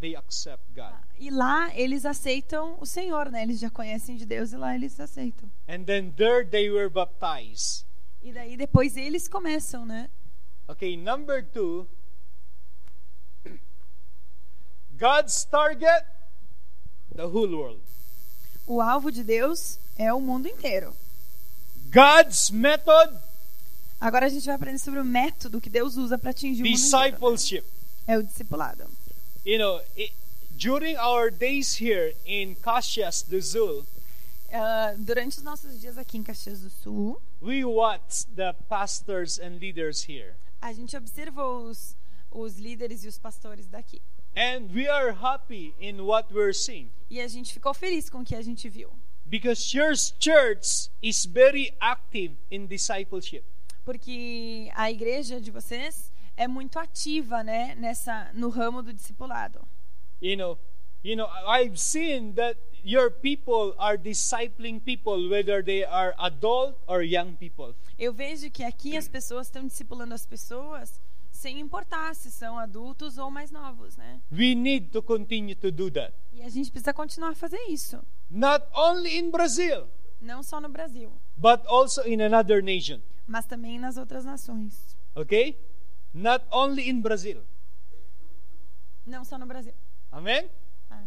They 0.03 0.17
accept 0.17 0.65
God. 0.75 0.93
E 1.17 1.29
lá 1.29 1.73
eles 1.73 2.05
aceitam 2.05 2.75
o 2.77 2.85
Senhor, 2.85 3.31
né? 3.31 3.43
Eles 3.43 3.57
já 3.57 3.69
conhecem 3.69 4.17
de 4.17 4.25
Deus 4.25 4.51
e 4.51 4.57
lá 4.57 4.75
eles 4.75 4.99
aceitam. 4.99 5.49
And 5.65 5.85
then 5.85 6.11
there 6.11 6.45
they 6.45 6.69
were 6.69 6.89
baptized. 6.89 7.85
E 8.21 8.33
daí 8.33 8.57
depois 8.57 8.97
eles 8.97 9.29
começam, 9.29 9.85
né? 9.85 10.09
Okay, 10.67 10.97
number 10.97 11.41
two. 11.41 11.87
God's 14.99 15.45
target, 15.45 16.05
the 17.15 17.23
whole 17.23 17.55
world. 17.55 17.81
O 18.67 18.81
alvo 18.81 19.09
de 19.09 19.23
Deus 19.23 19.79
é 19.95 20.13
o 20.13 20.19
mundo 20.19 20.49
inteiro. 20.49 20.93
God's 21.93 22.51
method, 22.51 23.17
Agora 24.01 24.25
a 24.25 24.29
gente 24.29 24.45
vai 24.45 24.55
aprender 24.55 24.79
sobre 24.79 24.99
o 24.99 25.05
método 25.05 25.61
que 25.61 25.69
Deus 25.69 25.95
usa 25.95 26.17
para 26.17 26.31
atingir 26.31 26.63
o 26.63 26.65
mundo 26.65 26.77
inteiro. 26.77 27.05
discipleship. 27.15 27.63
É 28.05 28.17
o 28.17 28.23
discipulado. 28.23 28.85
You 29.45 29.58
know, 29.58 29.82
i 29.97 30.10
during 30.56 30.95
our 30.97 31.29
days 31.32 31.73
here 31.82 32.13
in 32.25 32.56
Caxias 32.56 33.23
do 33.23 33.41
Sul, 33.41 33.86
Ah, 34.56 34.93
durante 34.97 35.38
os 35.38 35.43
nossos 35.43 35.79
dias 35.82 35.97
aqui 35.97 36.15
em 36.17 36.23
Caxias 36.23 36.62
do 36.62 36.69
Sul, 36.69 37.19
we 37.41 37.65
watch 37.65 38.25
the 38.36 38.53
pastors 38.69 39.39
and 39.39 39.58
leaders 39.60 40.08
here. 40.08 40.36
a 40.62 40.71
gente 40.71 40.95
observou 40.95 41.63
os, 41.65 41.95
os 42.32 42.58
líderes 42.60 43.03
e 43.03 43.08
os 43.08 43.17
pastores 43.17 43.67
daqui. 43.67 43.99
And 44.36 44.69
we 44.73 44.88
are 44.88 45.12
happy 45.12 45.73
in 45.79 46.01
what 46.01 46.32
we're 46.34 46.53
seeing 46.53 46.89
E 47.10 47.19
a 47.19 47.27
gente 47.27 47.51
ficou 47.53 47.73
feliz 47.73 48.10
com 48.10 48.19
o 48.21 48.23
que 48.25 48.36
a 48.36 48.41
gente 48.41 48.69
viu. 48.69 48.91
because 49.25 49.75
your 49.75 49.93
church 50.19 50.89
is 51.01 51.25
very 51.25 51.73
active 51.82 52.36
in 52.51 52.67
discipleship. 52.67 53.43
Porque 53.84 54.69
a 54.75 54.89
igreja 54.91 55.41
de 55.41 55.49
vocês 55.51 56.12
é 56.36 56.48
muito 56.48 56.80
ativa, 56.80 57.43
né, 57.43 57.76
nessa 57.76 58.32
no 58.34 58.50
ramo 58.50 58.82
do 58.82 58.93
discipulado. 58.93 59.60
you 60.22 60.36
know 60.38 60.58
you 61.04 61.15
know 61.17 61.28
i've 61.60 61.78
seen 61.78 62.34
that 62.34 62.58
your 62.84 63.12
people 63.12 63.74
are 63.78 63.98
discipling 63.98 64.80
people 64.80 65.28
whether 65.30 65.62
they 65.63 65.84
are 65.84 66.13
adult 66.17 66.76
or 66.88 67.04
young 67.04 67.34
people 67.36 67.76
Eu 68.00 68.13
vejo 68.13 68.50
que 68.50 68.63
aqui 68.63 68.96
as 68.98 69.08
pessoas 69.08 69.48
estão 69.48 69.65
discipulando 69.67 70.13
as 70.13 70.26
pessoas 70.26 71.00
sem 71.32 71.60
importar 71.60 72.15
se 72.15 72.32
são 72.32 72.58
adultos 72.58 73.17
ou 73.17 73.30
mais 73.30 73.52
novos, 73.52 73.98
né? 73.98 74.22
we 74.32 74.56
need 74.56 74.89
to 74.91 75.02
continue 75.02 75.56
to 75.56 75.72
do 75.72 75.89
that 75.91 76.13
E 76.34 76.41
a 76.41 76.50
gente 76.50 76.72
precisa 76.72 76.93
continuar 76.93 77.32
a 77.32 77.36
fazer 77.36 77.60
isso, 77.69 78.02
not 78.30 78.65
only 78.74 79.17
in 79.17 79.30
brazil 79.30 79.88
não 80.22 80.41
só 80.41 80.62
no 80.62 80.69
Brasil, 80.69 81.12
but 81.36 81.60
also 81.67 82.02
in 82.08 82.22
another 82.22 82.63
nation 82.63 83.00
mas 83.28 83.46
também 83.46 83.78
nas 83.78 83.98
outras 83.98 84.24
nações. 84.24 84.96
okay 85.15 85.58
not 86.13 86.45
only 86.52 86.89
in 86.89 87.02
Brazil. 87.02 87.43
Não 89.06 89.26
só 89.26 89.38
no 89.38 89.45
Brasil. 89.45 89.73
Amen? 90.12 90.49
Ah. 90.89 91.04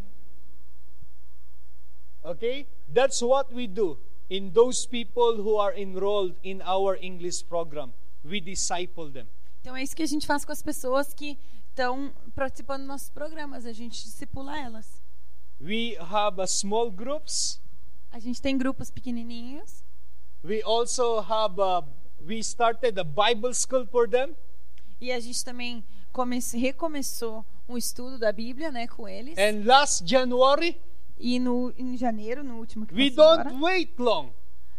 Okay? 2.24 2.66
That's 2.92 3.22
what 3.22 3.52
we 3.52 3.66
do 3.66 3.98
in 4.28 4.50
those 4.52 4.86
people 4.86 5.36
who 5.42 5.56
are 5.56 5.72
enrolled 5.74 6.34
in 6.42 6.60
our 6.62 6.98
English 7.00 7.44
program. 7.48 7.92
We 8.24 8.40
disciple 8.40 9.10
them. 9.10 9.28
Então 9.60 9.76
é 9.76 9.82
isso 9.82 9.94
que 9.94 10.02
a 10.02 10.06
gente 10.06 10.26
faz 10.26 10.44
com 10.44 10.52
as 10.52 10.62
pessoas 10.62 11.14
que 11.14 11.38
estão 11.70 12.12
participando 12.34 12.80
dos 12.80 12.88
nossos 12.88 13.10
programas. 13.10 13.64
A 13.64 13.72
gente 13.72 14.02
discipula 14.02 14.58
elas. 14.58 15.02
We 15.60 15.96
have 15.98 16.40
a 16.40 16.46
small 16.46 16.90
groups. 16.90 17.60
A 18.12 18.18
gente 18.18 18.42
tem 18.42 18.58
grupos 18.58 18.90
pequenininhos. 18.90 19.84
We 20.44 20.62
also 20.62 21.20
have 21.20 21.60
a, 21.60 21.82
we 22.20 22.42
started 22.42 22.98
a 22.98 23.04
Bible 23.04 23.54
school 23.54 23.86
for 23.86 24.08
them. 24.08 24.36
E 25.00 25.12
a 25.12 25.20
gente 25.20 25.44
também 25.44 25.84
comece, 26.12 26.56
recomeçou 26.58 27.44
um 27.68 27.76
estudo 27.76 28.18
da 28.18 28.32
Bíblia 28.32 28.70
né, 28.70 28.86
com 28.86 29.08
eles. 29.08 29.36
And 29.38 29.64
last 29.64 30.04
January, 30.06 30.76
E 31.18 31.38
no, 31.38 31.72
em 31.78 31.96
janeiro, 31.96 32.44
no 32.44 32.58
último 32.58 32.86
que 32.86 32.94
we 32.94 33.10
don't 33.10 33.40
agora, 33.40 33.56
wait 33.56 33.98
long. 33.98 34.30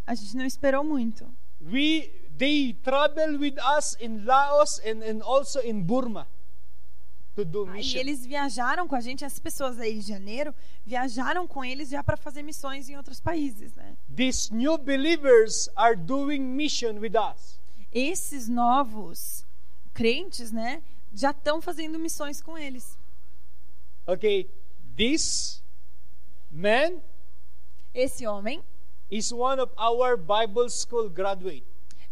a 0.06 0.14
gente 0.16 0.36
não 0.38 0.46
esperou 0.46 0.84
muito. 0.84 1.26
We 1.62 2.12
they 2.38 2.74
travel 2.84 3.40
with 3.40 3.56
us 3.78 3.98
in 4.00 4.24
Laos 4.24 4.80
and, 4.80 5.02
and 5.04 5.24
also 5.24 5.60
in 5.62 5.82
Burma 5.82 6.28
to 7.36 7.44
do 7.46 7.76
E 7.76 7.98
eles 7.98 8.26
viajaram 8.26 8.88
com 8.88 8.96
a 8.96 9.00
gente, 9.00 9.26
as 9.26 9.40
pessoas 9.40 9.80
aí 9.80 10.00
de 10.00 10.08
janeiro, 10.08 10.54
viajaram 10.86 11.48
com 11.48 11.64
eles 11.64 11.90
já 11.90 12.04
para 12.04 12.18
fazer 12.18 12.44
missões 12.44 12.90
em 12.90 12.98
outros 12.98 13.20
países, 13.20 13.74
né? 13.76 13.96
These 14.16 14.54
new 14.54 14.78
believers 14.78 15.70
are 15.76 15.96
doing 15.96 16.40
mission 16.40 17.00
with 17.00 17.14
us. 17.16 17.60
Esses 17.92 18.48
novos 18.48 19.46
crentes, 19.98 20.52
né, 20.52 20.84
já 21.14 21.32
estão 21.32 21.60
fazendo 21.60 21.98
missões 21.98 22.40
com 22.42 22.56
eles. 22.56 22.96
Okay, 24.06 24.48
this 24.96 25.62
man 26.52 27.02
Esse 27.94 28.28
homem 28.28 28.62
is 29.10 29.32
one 29.32 29.60
of 29.60 29.72
our 29.78 30.16
Bible 30.16 30.70
school 30.70 31.10
graduate. 31.10 31.64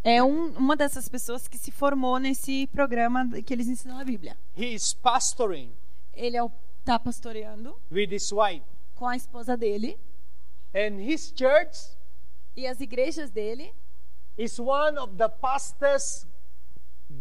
é 0.03 0.23
um, 0.23 0.49
uma 0.57 0.75
dessas 0.75 1.07
pessoas 1.07 1.47
que 1.47 1.57
se 1.57 1.71
formou 1.71 2.17
nesse 2.19 2.67
programa 2.67 3.29
que 3.41 3.53
eles 3.53 3.67
ensinam 3.67 3.99
a 3.99 4.03
Bíblia. 4.03 4.35
He 4.57 4.73
is 4.73 4.93
pastoring 4.93 5.71
Ele 6.13 6.37
está 6.79 6.97
pastoreando 6.99 7.75
with 7.91 8.09
his 8.11 8.31
wife. 8.31 8.63
com 8.95 9.07
a 9.07 9.15
esposa 9.15 9.55
dele 9.55 9.97
And 10.73 10.99
his 11.01 11.31
church 11.35 11.95
e 12.55 12.65
as 12.67 12.79
igrejas 12.81 13.29
dele 13.29 13.71
is 14.37 14.59
one 14.59 14.97
of 14.97 15.15
the 15.17 15.29
fastest 15.41 16.27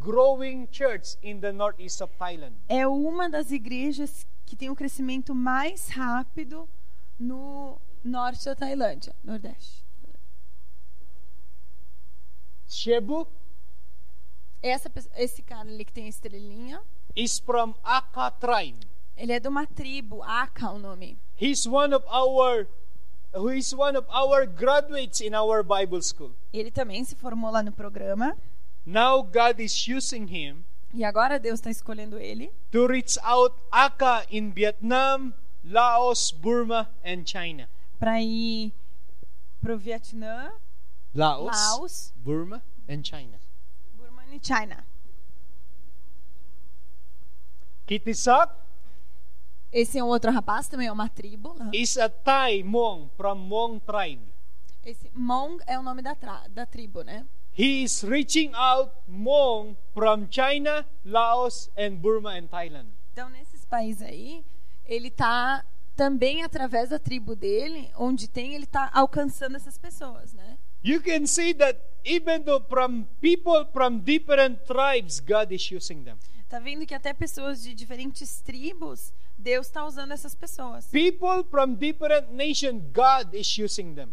growing 0.00 0.66
church 0.70 1.16
in 1.22 1.40
the 1.40 1.52
northeast 1.52 2.00
of 2.02 2.12
Thailand. 2.18 2.54
é 2.68 2.86
uma 2.86 3.28
das 3.28 3.50
igrejas 3.50 4.26
que 4.46 4.56
tem 4.56 4.70
o 4.70 4.76
crescimento 4.76 5.34
mais 5.34 5.88
rápido 5.88 6.68
no 7.18 7.78
norte 8.02 8.44
da 8.44 8.54
Tailândia, 8.54 9.14
nordeste. 9.24 9.82
Shebu 12.66 13.26
Essa, 14.62 14.90
esse 15.16 15.42
cara 15.42 15.68
ali 15.68 15.84
que 15.84 15.92
tem 15.92 16.06
a 16.06 16.08
estrelinha, 16.08 16.80
is 17.14 17.38
from 17.38 17.74
Aka 17.84 18.30
tribe. 18.30 18.86
ele 19.16 19.32
é 19.32 19.38
de 19.38 19.46
uma 19.46 19.66
tribo, 19.66 20.22
Aka 20.22 20.70
o 20.72 20.78
nome. 20.78 21.18
He's 21.38 21.66
one 21.66 21.94
of 21.94 22.04
our 22.08 22.66
who 23.34 23.50
is 23.50 23.74
one 23.74 23.96
of 23.98 24.08
our 24.10 24.46
graduates 24.46 25.20
in 25.20 25.34
our 25.34 25.62
Bible 25.62 26.00
school. 26.02 26.30
Ele 26.52 26.70
também 26.70 27.04
se 27.04 27.14
formou 27.14 27.50
lá 27.50 27.62
no 27.62 27.72
programa 27.72 28.36
Now 28.86 29.22
God 29.22 29.60
is 29.60 29.86
using 29.88 30.26
him 30.26 30.64
e 30.92 31.02
agora 31.04 31.38
Deus 31.38 31.58
está 31.58 31.70
escolhendo 31.70 32.18
ele 32.18 32.52
to 32.70 32.86
reach 32.86 33.18
out 33.22 33.56
Aka 33.72 34.26
in 34.30 34.50
Vietnam, 34.52 35.32
Laos, 35.64 36.30
Burma, 36.30 36.90
and 37.04 37.24
China. 37.26 37.68
para 37.98 38.20
ir 38.20 38.72
pro 39.60 39.78
Vietnã, 39.78 40.52
Laos, 41.14 41.56
Laos, 41.56 42.12
Burma, 42.16 42.62
and 42.88 43.02
China. 43.02 43.38
Burma 43.96 44.22
e 44.30 44.40
China. 44.42 44.84
Kitisak 47.86 48.54
Esse 49.72 49.98
é 49.98 50.04
um 50.04 50.06
outro 50.06 50.30
rapaz, 50.30 50.68
também 50.68 50.86
é 50.86 50.92
uma 50.92 51.08
tribo. 51.08 51.56
is 51.72 51.96
a 51.96 52.08
Thai 52.08 52.62
Hmong 52.62 53.10
from 53.16 53.34
Hmong 53.48 53.80
tribe. 53.80 54.22
Esse 54.84 55.10
Mong 55.14 55.62
é 55.66 55.78
o 55.78 55.82
nome 55.82 56.02
da, 56.02 56.14
da 56.50 56.66
tribo, 56.66 57.02
né? 57.02 57.26
He 57.56 57.84
is 57.84 58.02
reaching 58.02 58.52
out 58.54 58.92
Hmong 59.08 59.76
from 59.94 60.26
China, 60.28 60.84
Laos, 61.04 61.70
and 61.76 62.02
Burma 62.02 62.30
and 62.30 62.48
Thailand. 62.48 62.88
Então, 63.12 63.28
nesses 63.30 63.64
países 63.64 64.02
aí, 64.02 64.44
ele 64.84 65.08
tá 65.08 65.64
também 65.94 66.42
através 66.42 66.88
da 66.88 66.98
tribo 66.98 67.36
dele, 67.36 67.90
onde 67.96 68.28
tem, 68.28 68.54
ele 68.54 68.66
tá 68.66 68.90
alcançando 68.92 69.56
essas 69.56 69.78
pessoas, 69.78 70.32
né? 70.32 70.58
You 70.82 71.00
can 71.00 71.26
see 71.26 71.54
that 71.54 71.80
even 72.04 72.42
though 72.42 72.62
from 72.68 73.04
people 73.20 73.64
from 73.72 74.00
different 74.00 74.64
tribes, 74.66 75.20
God 75.20 75.52
is 75.52 75.70
using 75.70 76.02
them. 76.02 76.16
Tá 76.48 76.58
vendo 76.58 76.84
que 76.84 76.94
até 76.94 77.14
pessoas 77.14 77.62
de 77.62 77.72
diferentes 77.72 78.40
tribos, 78.40 79.12
Deus 79.38 79.66
está 79.66 79.86
usando 79.86 80.12
essas 80.12 80.34
pessoas. 80.34 80.86
People 80.88 81.44
from 81.50 81.74
different 81.74 82.32
nations, 82.32 82.82
God 82.92 83.32
is 83.32 83.56
using 83.56 83.94
them. 83.94 84.10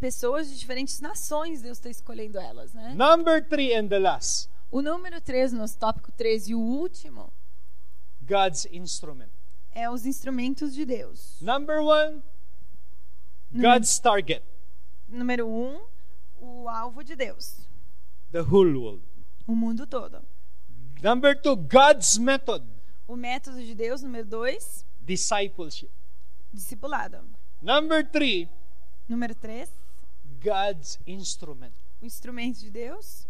Pessoas 0.00 0.48
de 0.48 0.58
diferentes 0.58 1.00
nações, 1.00 1.60
Deus 1.60 1.78
está 1.78 1.90
escolhendo 1.90 2.38
elas, 2.38 2.72
né? 2.72 2.94
Number 2.94 3.44
three 3.48 3.74
and 3.74 3.88
the 3.88 3.98
last, 3.98 4.48
O 4.70 4.80
número 4.80 5.20
3, 5.20 5.52
nosso 5.52 5.76
tópico 5.78 6.12
3 6.12 6.48
e 6.50 6.54
o 6.54 6.60
último, 6.60 7.32
God's 8.22 8.66
instrument. 8.70 9.28
é 9.72 9.90
os 9.90 10.06
instrumentos 10.06 10.74
de 10.74 10.84
Deus. 10.84 11.36
Number 11.40 11.80
one, 11.80 12.22
God's 13.52 13.98
target, 13.98 14.42
Número 15.08 15.46
1, 15.48 15.80
um, 16.40 16.62
o 16.62 16.68
alvo 16.68 17.02
de 17.02 17.16
Deus, 17.16 17.56
the 18.30 18.40
whole 18.42 18.74
world. 18.76 19.02
o 19.46 19.54
mundo 19.56 19.86
todo. 19.86 20.20
Number 21.02 21.40
two, 21.40 21.56
God's 21.56 22.18
method, 22.18 22.64
O 23.06 23.16
método 23.16 23.60
de 23.62 23.74
Deus, 23.74 24.02
número 24.02 24.26
2, 24.26 24.84
discipleship. 25.02 25.90
discipulado. 26.52 27.18
Number 27.62 28.06
three, 28.08 28.48
Número 29.08 29.34
3, 29.34 29.70
God's 30.42 30.98
instrument. 31.06 31.72
o 32.00 32.06
instrumento 32.06 32.60
de 32.60 32.70
Deus. 32.70 33.26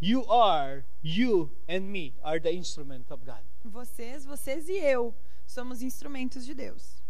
You 0.00 0.24
are, 0.30 0.84
you 1.02 1.50
and 1.68 1.80
me 1.80 2.14
are 2.22 2.40
the 2.40 2.52
instrument 2.52 3.04
of 3.10 3.24
God. 3.24 3.40
Vocês, 3.64 4.24
vocês 4.24 4.68
e 4.68 4.78
eu 4.78 5.14
somos 5.46 5.82
instrumentos 5.82 6.46
de 6.46 6.54
Deus. 6.54 7.02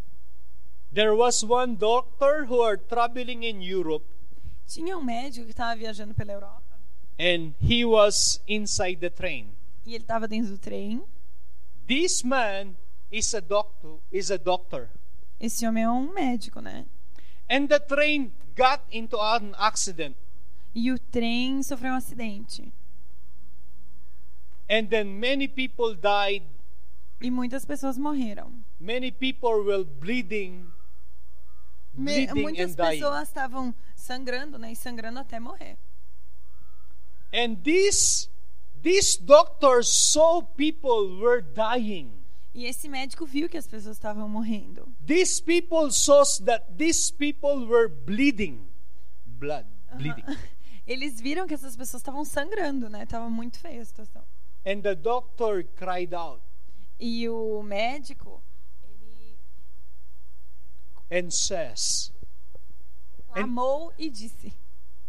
There 0.92 1.14
was 1.14 1.44
one 1.44 1.76
doctor 1.76 2.46
who 2.46 2.60
are 2.62 2.76
traveling 2.76 3.44
in 3.44 3.62
Europe 3.62 4.04
Tinha 4.66 4.96
um 4.98 5.02
médico 5.04 5.44
que 5.44 5.52
estava 5.52 5.76
viajando 5.76 6.14
pela 6.14 6.32
Europa 6.32 6.62
and 7.18 7.54
he 7.60 7.84
was 7.84 8.40
inside 8.48 8.96
the 8.96 9.10
train. 9.10 9.52
e 9.86 9.94
ele 9.94 10.02
estava 10.02 10.26
dentro 10.26 10.50
do 10.52 10.58
trem. 10.58 11.02
This 11.86 12.22
man 12.24 12.74
is 13.10 13.34
a 13.34 13.40
doctor, 13.40 13.98
is 14.12 14.30
a 14.30 14.36
doctor. 14.36 14.88
Esse 15.38 15.66
homem 15.66 15.84
é 15.84 15.90
um 15.90 16.12
médico, 16.12 16.60
né? 16.60 16.86
And 17.48 17.66
the 17.66 17.78
train 17.80 18.32
got 18.56 18.82
into 18.90 19.18
an 19.18 19.54
accident. 19.58 20.16
E 20.74 20.90
o 20.92 20.98
trem 20.98 21.62
sofreu 21.62 21.92
um 21.92 21.96
acidente. 21.96 22.72
And 24.68 24.88
then 24.88 25.18
many 25.18 25.48
people 25.48 25.94
died. 25.94 26.44
E 27.20 27.30
muitas 27.30 27.64
pessoas 27.64 27.98
morreram. 27.98 28.52
Many 28.80 29.10
people 29.10 29.64
were 29.64 29.84
bleeding, 29.84 30.70
Me- 31.92 32.26
bleeding 32.26 32.42
muitas 32.42 32.76
pessoas 32.76 33.28
estavam 33.28 33.74
sangrando, 33.96 34.58
né? 34.58 34.72
E 34.72 34.76
sangrando 34.76 35.18
até 35.18 35.40
morrer. 35.40 35.76
And 37.32 37.56
this 37.62 38.28
this 38.82 39.16
doctor 39.16 39.82
saw 39.82 40.42
people 40.42 41.18
were 41.18 41.42
dying. 41.42 42.19
E 42.52 42.64
esse 42.64 42.88
médico 42.88 43.24
viu 43.24 43.48
que 43.48 43.56
as 43.56 43.66
pessoas 43.66 43.96
estavam 43.96 44.28
morrendo. 44.28 44.92
These 45.06 45.42
people 45.42 45.92
saw 45.92 46.24
that 46.44 46.74
these 46.76 47.12
people 47.12 47.66
were 47.66 47.88
bleeding. 47.88 48.68
Blood, 49.24 49.66
bleeding. 49.96 50.24
Eles 50.86 51.20
viram 51.20 51.46
que 51.46 51.54
essas 51.54 51.76
pessoas 51.76 52.00
estavam 52.00 52.24
sangrando, 52.24 52.88
né? 52.88 53.06
Tava 53.06 53.30
muito 53.30 53.60
feia 53.60 53.80
a 53.80 53.84
situação. 53.84 54.24
And 54.66 54.80
the 54.82 54.94
doctor 54.94 55.64
cried 55.76 56.14
out 56.14 56.42
E 56.98 57.28
o 57.28 57.62
médico, 57.62 58.42
ele 58.82 59.38
and 61.10 61.30
says, 61.30 62.12
clamou 63.32 63.92
e 63.96 64.10
disse: 64.10 64.52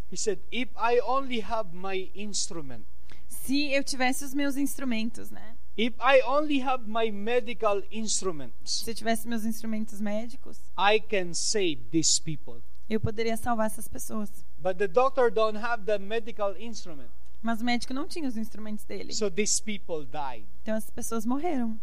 he 0.09 0.15
said, 0.15 0.39
if 0.51 0.69
I 0.77 1.01
only 1.01 1.41
have 1.41 1.75
my 1.75 2.11
instrument, 2.15 2.85
Se 3.27 3.73
eu 3.73 3.83
tivesse 3.83 4.23
os 4.23 4.33
meus 4.33 4.55
instrumentos, 4.55 5.31
né? 5.31 5.57
If 5.83 5.93
I 5.99 6.21
only 6.27 6.59
have 6.61 6.87
my 6.87 7.09
medical 7.11 7.81
instruments, 7.91 8.83
Se 8.83 8.91
eu 8.91 8.95
tivesse 8.95 9.27
meus 9.27 9.45
instrumentos 9.45 9.99
médicos, 9.99 10.59
I 10.77 10.99
can 10.99 11.33
save 11.33 11.77
these 11.89 12.21
people. 12.21 12.61
eu 12.89 12.99
poderia 12.99 13.35
salvar 13.35 13.65
essas 13.67 13.87
pessoas. 13.87 14.29
But 14.59 14.77
the 14.77 14.87
doctor 14.87 15.31
don't 15.31 15.57
have 15.57 15.85
the 15.85 15.97
medical 15.97 16.55
instrument. 16.57 17.09
Mas 17.41 17.61
o 17.61 17.65
médico 17.65 17.93
não 17.93 18.07
tinha 18.07 18.27
os 18.27 18.37
instrumentos 18.37 18.85
dele. 18.85 19.11
So 19.13 19.31
these 19.31 19.59
people 19.61 20.05
died. 20.05 20.45
Então 20.61 20.75
as 20.75 20.89
pessoas 20.91 21.25
morreram. 21.25 21.79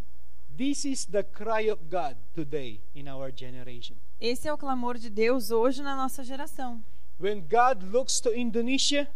This 0.57 0.85
is 0.85 1.05
the 1.07 1.25
cry 1.25 1.69
of 1.71 1.83
God 1.91 2.17
today 2.35 2.81
in 2.95 3.09
our 3.09 3.33
generation. 3.35 3.97
Esse 4.21 4.47
é 4.49 4.53
o 4.53 4.59
clamor 4.59 4.97
de 4.99 5.11
Deus 5.11 5.51
hoje 5.51 5.83
na 5.83 5.97
nossa 5.97 6.23
geração. 6.23 6.81
When 7.21 7.41
God 7.41 7.83
looks 7.93 8.21
to 8.21 8.33
Indonesia, 8.33 9.11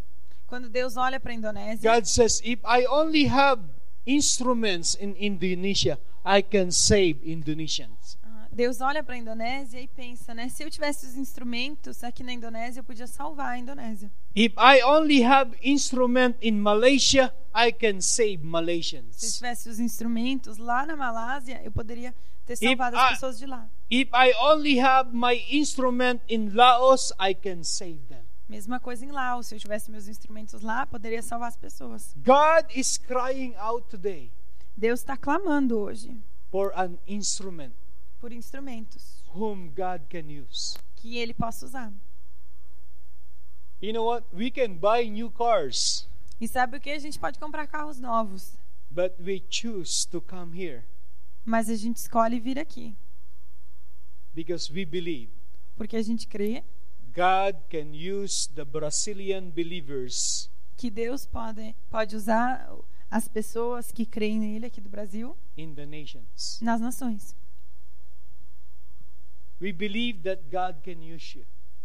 Quando 0.49 0.69
Deus 0.69 0.97
olha 0.97 1.21
para 1.21 1.31
a 1.33 1.35
Indonésia, 1.35 1.95
God 1.95 2.05
says, 2.07 2.41
if 2.45 2.61
I 2.65 2.85
only 2.87 3.27
have 3.29 3.63
instruments 4.07 4.97
in 5.01 5.15
Indonesia, 5.19 5.99
I 6.25 6.43
can 6.43 6.71
save 6.71 7.19
Indonesians. 7.25 8.17
ah, 8.25 8.47
Deus 8.53 8.81
olha 8.81 9.03
para 9.03 9.15
a 9.15 9.19
Indonésia 9.19 9.81
e 9.81 9.89
pensa, 9.89 10.35
né? 10.35 10.49
Se 10.49 10.63
eu 10.63 10.71
tivesse 10.71 11.07
os 11.07 11.17
instrumentos 11.17 12.05
aqui 12.05 12.23
na 12.23 12.33
Indonésia, 12.33 12.81
eu 12.81 12.85
podia 12.85 13.07
salvar 13.07 13.49
a 13.55 13.59
Indonésia. 13.59 14.11
If 14.35 14.53
I 14.59 14.83
only 14.85 15.23
have 15.25 15.57
instrument 15.63 16.35
in 16.43 16.53
Malaysia, 16.53 17.33
I 17.55 17.73
can 17.73 18.01
save 18.01 18.39
Se 18.39 18.45
eu 18.45 18.51
Malaysians. 18.51 19.35
tivesse 19.37 19.69
os 19.69 19.79
instrumentos 19.79 20.57
lá 20.59 20.85
na 20.87 20.97
Malásia, 20.97 21.61
eu 21.65 21.71
poderia 21.73 22.15
ter 22.47 22.57
salvado 22.57 22.97
I- 22.97 22.99
as 23.01 23.11
pessoas 23.11 23.39
de 23.39 23.47
lá. 23.47 23.69
If 23.91 24.09
I 24.15 24.33
only 24.43 24.79
have 24.81 25.11
my 25.15 25.35
instrument 25.51 26.21
in 26.29 26.51
Laos, 26.55 27.13
I 27.21 27.35
can 27.35 27.63
save 27.63 28.01
them. 28.09 28.12
Mesma 28.49 28.79
coisa 28.81 29.05
em 29.05 29.11
Laos. 29.11 29.47
Se 29.47 29.55
eu 29.55 29.59
tivesse 29.59 29.91
meus 29.91 30.09
instrumentos 30.09 30.61
lá, 30.63 30.87
poderia 30.87 31.23
salvar 31.23 31.49
as 31.49 31.57
pessoas. 31.57 32.15
God 32.19 32.71
is 32.75 32.99
crying 32.99 33.55
out 33.57 33.87
today 33.89 34.31
Deus 34.77 35.01
está 35.01 35.17
clamando 35.17 35.79
hoje 35.79 36.17
for 36.51 36.73
an 36.77 36.99
instrument 37.07 37.73
por 38.21 38.33
instrumentos 38.33 39.23
whom 39.35 39.69
God 39.69 40.03
can 40.09 40.27
use. 40.29 40.77
que 40.97 41.19
Ele 41.19 41.35
possa 41.35 41.67
usar. 41.67 41.93
You 43.81 43.93
know 43.93 44.05
what? 44.07 44.25
We 44.33 44.51
can 44.51 44.75
buy 44.75 45.09
new 45.09 45.31
cars, 45.31 46.07
E 46.41 46.47
sabe 46.49 46.77
o 46.77 46.81
que? 46.81 46.91
A 46.91 46.99
gente 46.99 47.19
pode 47.19 47.39
comprar 47.39 47.67
carros 47.67 47.99
novos, 47.99 48.57
but 48.91 49.15
we 49.21 49.43
choose 49.51 50.07
to 50.09 50.21
come 50.21 50.57
here 50.57 50.85
mas 51.45 51.69
a 51.69 51.75
gente 51.75 51.97
escolhe 51.97 52.39
vir 52.39 52.57
aqui 52.59 52.95
because 54.35 54.73
we 54.73 54.85
believe 54.85 55.31
porque 55.77 55.97
a 55.97 56.03
gente 56.03 56.27
crê 56.27 56.63
God 57.15 57.57
can 57.69 57.95
use 57.95 58.49
the 58.55 58.65
Brazilian 58.65 59.51
believers 59.51 60.51
que 60.77 60.91
Deus 60.91 61.27
pode, 61.27 61.75
pode 61.91 62.17
usar 62.17 62.69
as 63.11 63.29
pessoas 63.29 63.93
que 63.93 64.07
creem 64.07 64.41
nele 64.41 64.67
aqui 64.67 64.81
do 64.81 64.89
Brasil 64.89 65.37
in 65.57 65.75
the 65.75 65.87
nations. 65.87 66.59
nas 66.61 66.81
nações. 66.81 67.37
We 69.61 69.73
believe 69.73 70.23
that 70.23 70.43
God 70.51 70.83
can 70.83 71.03
use 71.03 71.39
you. 71.39 71.45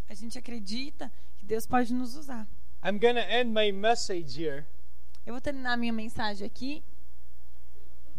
A 0.10 0.16
gente 0.16 0.38
acredita 0.38 1.12
que 1.38 1.46
Deus 1.46 1.68
pode 1.68 1.94
nos 1.94 2.16
usar. 2.16 2.48
I'm 2.84 3.00
to 3.00 3.20
end 3.20 3.54
my 3.54 3.72
message 3.72 4.42
here. 4.42 4.66
Eu 5.26 5.34
vou 5.34 5.42
terminar 5.42 5.78
minha 5.78 5.94
mensagem 5.94 6.48
aqui. 6.48 6.82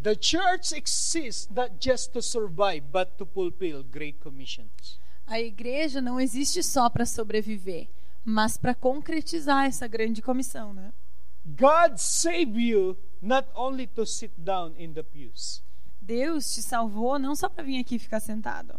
The 0.01 0.15
church 0.15 0.73
exists 0.73 1.49
not 1.49 1.71
just 1.81 2.13
to 2.13 2.21
survive, 2.21 2.85
but 2.89 3.17
to 3.17 3.25
fulfill 3.25 3.83
great 3.83 4.19
commissions. 4.21 4.99
A 5.29 5.39
igreja 5.39 6.01
não 6.01 6.19
existe 6.19 6.63
só 6.63 6.89
para 6.89 7.05
sobreviver, 7.05 7.87
mas 8.25 8.57
para 8.57 8.73
concretizar 8.73 9.65
essa 9.65 9.87
grande 9.87 10.21
comissão, 10.21 10.73
né? 10.73 10.91
God 11.45 11.97
saved 11.97 12.59
you 12.59 12.97
not 13.21 13.47
only 13.55 13.85
to 13.87 14.05
sit 14.05 14.31
down 14.37 14.73
in 14.77 14.93
the 14.93 15.03
pews 15.03 15.63
Deus 16.01 16.53
te 16.53 16.61
salvou 16.61 17.17
não 17.17 17.35
só 17.35 17.47
para 17.47 17.63
vir 17.63 17.79
aqui 17.79 17.97
ficar 17.99 18.19
sentado, 18.19 18.73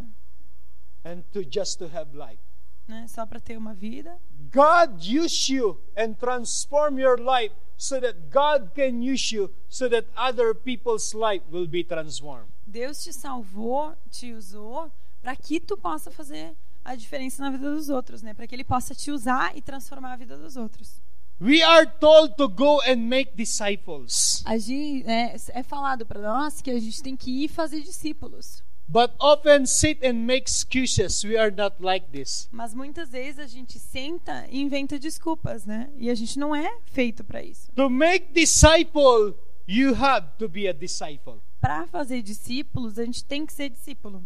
and 1.05 1.21
to 1.31 1.41
just 1.49 1.79
to 1.79 1.85
have 1.85 2.15
life. 2.15 2.41
né? 2.87 3.07
Só 3.07 3.25
para 3.25 3.39
ter 3.39 3.57
uma 3.57 3.73
vida. 3.73 4.19
God 4.53 5.01
used 5.01 5.49
you 5.49 5.79
and 5.95 6.13
transform 6.15 6.99
your 6.99 7.17
life 7.17 7.55
so 7.77 7.99
that 8.01 8.19
God 8.29 8.71
can 8.75 9.01
use 9.01 9.33
you 9.33 9.49
so 9.69 9.89
that 9.89 10.07
other 10.17 10.53
people's 10.53 11.13
life 11.13 11.43
will 11.49 11.67
be 11.67 11.83
transformed. 11.85 12.49
Deus 12.67 13.01
te 13.03 13.13
salvou, 13.13 13.95
te 14.09 14.33
usou 14.33 14.91
para 15.21 15.35
que 15.35 15.59
tu 15.59 15.77
possa 15.77 16.09
fazer 16.11 16.53
a 16.83 16.95
diferença 16.95 17.43
na 17.43 17.51
vida 17.51 17.69
dos 17.73 17.89
outros, 17.89 18.21
né? 18.21 18.33
Para 18.33 18.47
que 18.47 18.55
ele 18.55 18.63
possa 18.63 18.95
te 18.95 19.11
usar 19.11 19.55
e 19.55 19.61
transformar 19.61 20.13
a 20.13 20.15
vida 20.15 20.37
dos 20.37 20.57
outros. 20.57 21.01
We 21.39 21.63
are 21.63 21.87
told 21.99 22.35
to 22.35 22.47
go 22.47 22.79
and 22.81 22.97
make 22.97 23.35
disciples. 23.35 24.43
A 24.45 24.57
gente, 24.57 25.05
né, 25.05 25.35
é 25.49 25.63
falado 25.63 26.05
para 26.05 26.21
nós 26.21 26.61
que 26.61 26.69
a 26.69 26.79
gente 26.79 27.01
tem 27.01 27.15
que 27.15 27.43
ir 27.43 27.47
fazer 27.47 27.81
discípulos. 27.81 28.63
But 28.87 29.11
often 29.19 29.65
sit 29.65 30.03
and 30.03 30.25
make 30.25 30.49
excuses. 30.49 31.23
We 31.23 31.37
are 31.37 31.49
not 31.49 31.77
like 31.79 32.07
this. 32.11 32.49
Mas 32.51 32.73
muitas 32.73 33.09
vezes 33.09 33.39
a 33.39 33.47
gente 33.47 33.79
senta 33.79 34.45
e 34.49 34.59
inventa 34.59 34.99
desculpas, 34.99 35.65
né? 35.65 35.89
E 35.97 36.09
a 36.09 36.15
gente 36.15 36.37
não 36.37 36.53
é 36.53 36.77
feito 36.87 37.23
para 37.23 37.41
isso. 37.41 37.71
To 37.71 37.89
make 37.89 38.33
disciple, 38.33 39.33
you 39.65 39.95
have 39.95 40.27
to 40.37 40.49
be 40.49 40.67
a 40.67 40.73
disciple. 40.73 41.41
Para 41.59 41.87
fazer 41.87 42.21
discípulos, 42.21 42.99
a 42.99 43.05
gente 43.05 43.23
tem 43.23 43.45
que 43.45 43.53
ser 43.53 43.69
discípulo. 43.69 44.23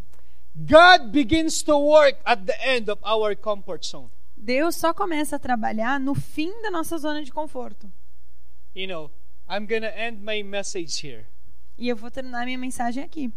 God 0.56 1.12
begins 1.12 1.62
to 1.64 1.78
work 1.78 2.18
at 2.26 2.46
the 2.46 2.56
end 2.66 2.90
of 2.90 3.00
our 3.04 3.36
comfort 3.36 3.86
zone. 3.86 4.10
Deus 4.38 4.76
só 4.76 4.94
começa 4.94 5.36
a 5.36 5.40
trabalhar 5.40 6.00
no 6.00 6.16
fim 6.16 6.62
da 6.62 6.72
nossa 6.72 6.98
zona 6.98 7.24
de 7.24 7.32
conforto. 7.32 7.92
You 8.74 8.88
know, 8.88 9.12
I'm 9.50 9.68
to 9.68 9.74
end 9.74 10.22
my 10.22 10.44
message 10.44 11.06
here. 11.06 11.26
E 11.78 11.90
eu 11.90 11.96
vou 11.96 12.10
terminar 12.10 12.46
minha 12.46 12.58
mensagem 12.58 13.04
aqui. 13.04 13.34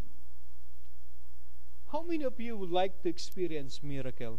How 1.93 2.05
many 2.05 2.25
of 2.25 2.41
you 2.41 2.57
would 2.57 2.73
like 2.73 2.95
to 3.03 3.09
experience 3.09 3.85
miracle? 3.85 4.39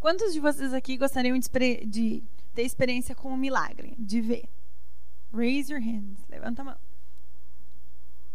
Quantos 0.00 0.32
de 0.32 0.40
vocês 0.40 0.72
aqui 0.72 0.96
gostariam 0.96 1.38
de, 1.38 1.86
de 1.86 2.22
ter 2.54 2.62
experiência 2.62 3.14
com 3.14 3.30
um 3.30 3.36
milagre, 3.36 3.94
de 3.98 4.20
ver? 4.20 4.48
Raise 5.32 5.70
your 5.70 5.82
hands. 5.82 6.24
Levanta 6.28 6.62
a 6.62 6.64
mão. 6.64 6.78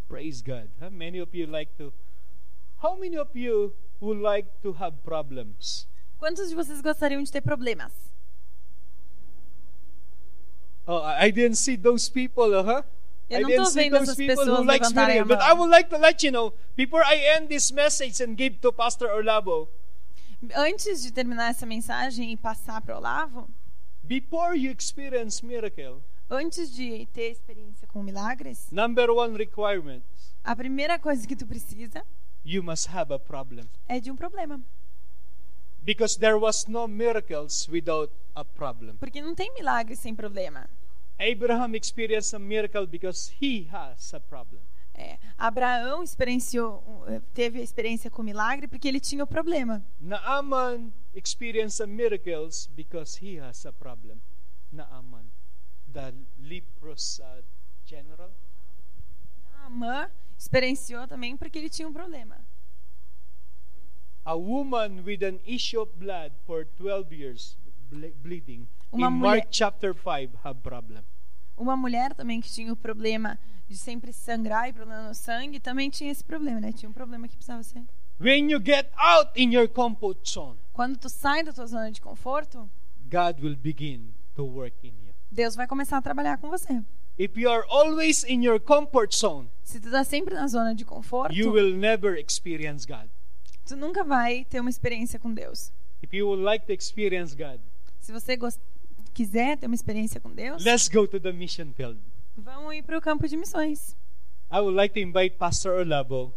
Praise 0.08 0.42
God. 0.42 0.70
How 0.80 0.90
many 0.90 1.20
of 1.20 1.36
you 1.36 1.48
like 1.48 1.72
to 1.78 1.92
How 2.82 2.96
many 2.96 3.18
of 3.18 3.36
you 3.36 3.74
would 4.00 4.20
like 4.20 4.48
to 4.62 4.74
have 4.74 4.98
problems? 5.04 5.88
Quantos 6.20 6.50
de 6.50 6.56
vocês 6.56 6.82
gostariam 6.82 7.24
de 7.24 7.32
ter 7.32 7.42
problemas? 7.42 7.92
Oh, 10.86 11.02
I 11.04 11.32
didn't 11.32 11.58
see 11.58 11.76
those 11.76 12.10
people, 12.10 12.54
uh-huh. 12.54 12.84
Eu 13.30 13.50
I 13.50 13.58
não 13.58 13.66
see 13.66 13.82
vendo 13.82 13.98
those 13.98 14.04
essas 14.04 14.16
people 14.16 14.36
pessoas 14.36 14.60
who 14.60 14.64
like 14.64 14.84
levantarem 14.84 15.20
a 15.20 15.22
experience. 15.22 15.28
But 15.28 15.44
I 15.44 15.50
mão. 15.50 15.58
would 15.60 15.72
like 15.72 15.90
to 15.90 15.98
let 15.98 16.24
you 16.24 16.32
know, 16.32 16.54
before 16.78 17.04
I 17.04 17.18
end 17.36 17.50
this 17.50 17.72
message 17.72 18.24
and 18.24 18.38
give 18.38 18.60
to 18.62 18.72
Pastor 18.72 19.10
Olavo, 19.10 19.68
Antes 20.56 21.02
de 21.02 21.12
terminar 21.12 21.50
essa 21.50 21.66
mensagem 21.66 22.32
e 22.32 22.38
passar 22.38 22.80
para 22.82 22.96
Olavo, 22.96 23.50
before 24.04 24.56
you 24.56 24.72
experience 24.72 25.44
miracle, 25.44 26.00
antes 26.30 26.72
de 26.74 27.08
ter 27.08 27.32
experiência 27.32 27.88
com 27.88 28.02
milagres, 28.04 28.68
number 28.72 29.10
one 29.10 29.36
requirement, 29.36 30.02
a 30.44 30.56
primeira 30.56 30.98
coisa 31.00 31.28
que 31.28 31.36
tu 31.36 31.46
precisa 31.46 32.06
you 32.48 32.64
must 32.64 32.90
have 32.90 33.14
a 33.14 33.20
problem. 33.20 33.68
é 33.88 34.00
de 34.00 34.10
um 34.10 34.16
problema. 34.16 34.62
Because 35.84 36.18
there 36.18 36.38
was 36.38 36.66
no 36.68 36.88
miracles 36.88 37.68
without 37.68 38.12
a 38.36 38.44
problem. 38.44 38.96
Porque 38.98 39.22
não 39.22 39.36
tem 39.36 39.54
milagre 39.54 39.96
sem 39.96 40.16
problema. 40.16 40.70
Abraham 41.20 41.76
experienced 41.76 42.34
a 42.36 42.40
miracle 42.40 42.86
because 42.86 43.34
he 43.42 43.68
has 43.72 44.14
a 44.14 44.20
problem. 44.20 44.62
É, 44.94 45.18
Abraão 45.38 46.02
experienciou, 46.04 47.06
eh, 47.08 47.22
teve 47.34 47.60
a 47.60 47.64
experiência 47.64 48.10
com 48.10 48.24
milagre 48.24 48.68
porque 48.68 48.88
ele 48.88 49.00
tinha 49.00 49.24
o 49.24 49.28
problema. 49.28 49.86
Naaman 50.00 50.92
experienced 51.16 51.82
a 51.82 51.88
miracles 51.88 52.68
because 52.76 53.24
he 53.24 53.40
has 53.40 53.66
a 53.66 53.72
problem. 53.72 54.20
Naaman, 54.72 55.26
the 55.94 56.14
leprous 56.40 57.20
uh, 57.20 57.44
general. 57.86 58.32
Amã 59.66 60.10
experienciou 60.38 61.08
também 61.08 61.36
porque 61.36 61.58
ele 61.58 61.70
tinha 61.70 61.88
um 61.88 61.94
problema. 61.94 62.38
A 64.26 64.34
woman 64.36 65.04
with 65.06 65.24
an 65.24 65.40
issue 65.46 65.80
of 65.82 65.92
blood 65.98 66.32
for 66.46 66.66
12 66.78 67.14
years 67.14 67.58
ble- 67.90 68.14
bleeding. 68.22 68.68
Uma 68.92 69.08
in 69.08 69.12
mulher- 69.12 69.38
Mark 69.38 69.48
chapter 69.52 69.94
5 69.94 70.38
have 70.44 70.60
problem. 70.62 71.02
Uma 71.58 71.76
mulher 71.78 72.14
também 72.14 72.42
que 72.42 72.50
tinha 72.52 72.72
o 72.72 72.76
problema 72.76 73.40
de 73.68 73.78
sempre 73.78 74.12
sangrar 74.14 74.70
e 74.70 74.74
problema 74.74 75.08
no 75.08 75.14
sangue 75.16 75.60
também 75.60 75.90
tinha 75.90 76.12
esse 76.12 76.24
problema, 76.24 76.60
né? 76.60 76.72
Tinha 76.72 76.90
um 76.90 76.94
problema 76.94 77.28
que 77.28 77.36
precisava 77.36 77.64
ser. 77.64 77.84
When 78.20 78.52
you 78.52 78.60
get 78.64 78.90
out 78.98 79.32
in 79.36 79.54
your 79.54 79.68
comfort 79.70 80.28
zone, 80.28 80.58
Quando 80.74 80.98
tu 80.98 81.10
sai 81.10 81.44
da 81.44 81.54
tua 81.54 81.66
zona 81.66 81.92
de 81.92 82.02
conforto, 82.02 82.70
God 83.10 83.40
will 83.42 83.56
begin 83.56 84.14
to 84.36 84.44
work 84.46 84.76
in 84.86 84.94
you. 85.08 85.14
Deus 85.32 85.56
vai 85.56 85.68
começar 85.68 85.98
a 85.98 86.02
trabalhar 86.02 86.38
com 86.38 86.50
você. 86.50 86.84
If 87.18 87.36
you 87.36 87.50
are 87.50 87.66
always 87.68 88.24
in 88.24 88.44
your 88.44 88.60
comfort 88.60 89.14
zone, 89.16 89.50
Se 89.64 89.80
tu 89.80 89.90
tá 89.90 90.04
sempre 90.04 90.34
na 90.36 90.48
zona 90.48 90.74
de 90.76 90.86
conforto, 90.86 91.34
you 91.36 91.52
will 91.52 91.76
never 91.76 92.16
experience 92.18 92.86
God. 92.86 93.10
tu 93.66 93.76
nunca 93.76 94.04
vai 94.04 94.46
ter 94.46 94.60
uma 94.60 94.70
experiência 94.70 95.20
com 95.20 95.34
Deus. 95.34 95.72
If 96.02 96.14
you 96.14 96.28
would 96.28 96.44
like 96.44 96.66
to 96.68 96.74
experience 96.74 97.36
God, 97.36 97.60
Se 98.00 98.12
você 98.12 98.38
quiser 99.14 99.58
ter 99.58 99.66
uma 99.66 99.76
experiência 99.76 100.20
com 100.22 100.30
Deus, 100.32 100.64
let's 100.64 100.88
go 100.88 101.08
to 101.08 101.20
the 101.20 101.32
mission 101.34 101.74
field. 101.74 102.00
vamos 102.38 102.76
ir 102.76 102.84
para 102.84 102.98
o 102.98 103.02
campo 103.02 103.28
de 103.28 103.36
missões. 103.36 103.96
I 104.52 104.60
would 104.60 104.76
like 104.78 104.94
to 104.94 105.00
invite 105.02 105.38
Pastor 105.38 105.80
Olavo 105.82 106.34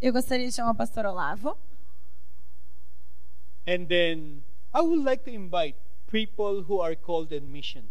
Eu 0.00 0.12
gostaria 0.12 0.46
de 0.46 0.52
chamar 0.54 0.70
o 0.70 0.74
pastor 0.74 1.04
Olavo. 1.04 1.58
and 3.66 3.86
then 3.88 4.42
I 4.72 4.80
would 4.82 5.02
like 5.04 5.24
to 5.24 5.30
invite 5.30 5.76
people 6.10 6.62
who 6.68 6.80
are 6.80 6.94
called 6.94 7.32
in 7.32 7.50
mission. 7.52 7.84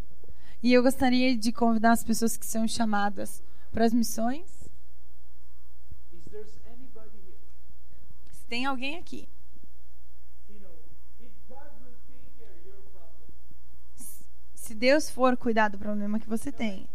E 0.64 0.72
eu 0.72 0.82
gostaria 0.82 1.38
de 1.38 1.52
convidar 1.52 1.92
as 1.92 2.06
pessoas 2.06 2.38
que 2.38 2.46
são 2.46 2.66
chamadas 2.66 3.44
para 3.70 3.84
as 3.84 3.92
missões. 3.92 4.50
Se 8.32 8.46
tem 8.48 8.66
alguém 8.66 8.98
aqui. 8.98 9.28
Se 14.56 14.74
Deus 14.74 15.10
for 15.10 15.36
cuidar 15.36 15.68
do 15.68 15.78
problema 15.78 16.18
que 16.18 16.30
você 16.30 16.50
tem. 16.50 16.88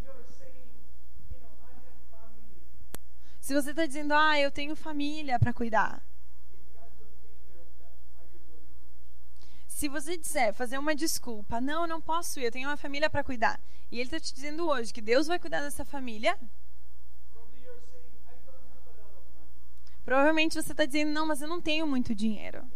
Se 3.38 3.52
você 3.52 3.70
está 3.70 3.84
dizendo, 3.84 4.14
ah, 4.14 4.40
eu 4.40 4.50
tenho 4.50 4.74
família 4.74 5.38
para 5.38 5.52
cuidar. 5.52 6.02
If 6.50 6.74
God 6.74 6.90
will 6.98 7.06
take 7.20 7.36
care 7.46 7.60
of 7.60 7.68
that, 7.78 7.92
are 8.18 8.28
you 8.32 8.40
going 8.48 8.64
to? 8.64 9.67
Se 9.78 9.86
você 9.86 10.16
disser, 10.16 10.52
fazer 10.52 10.76
uma 10.76 10.92
desculpa, 10.92 11.60
não, 11.60 11.82
eu 11.82 11.86
não 11.86 12.00
posso 12.00 12.40
ir, 12.40 12.46
eu 12.46 12.50
tenho 12.50 12.68
uma 12.68 12.76
família 12.76 13.08
para 13.08 13.22
cuidar. 13.22 13.60
E 13.92 14.00
ele 14.00 14.08
está 14.08 14.18
te 14.18 14.34
dizendo 14.34 14.66
hoje 14.66 14.92
que 14.92 15.00
Deus 15.00 15.28
vai 15.28 15.38
cuidar 15.38 15.60
dessa 15.60 15.84
família. 15.84 16.36
Provavelmente 20.04 20.60
você 20.60 20.72
está 20.72 20.84
dizendo, 20.84 21.12
não, 21.12 21.28
mas 21.28 21.40
eu 21.40 21.46
não 21.46 21.60
tenho 21.60 21.86
muito 21.86 22.12
dinheiro. 22.12 22.68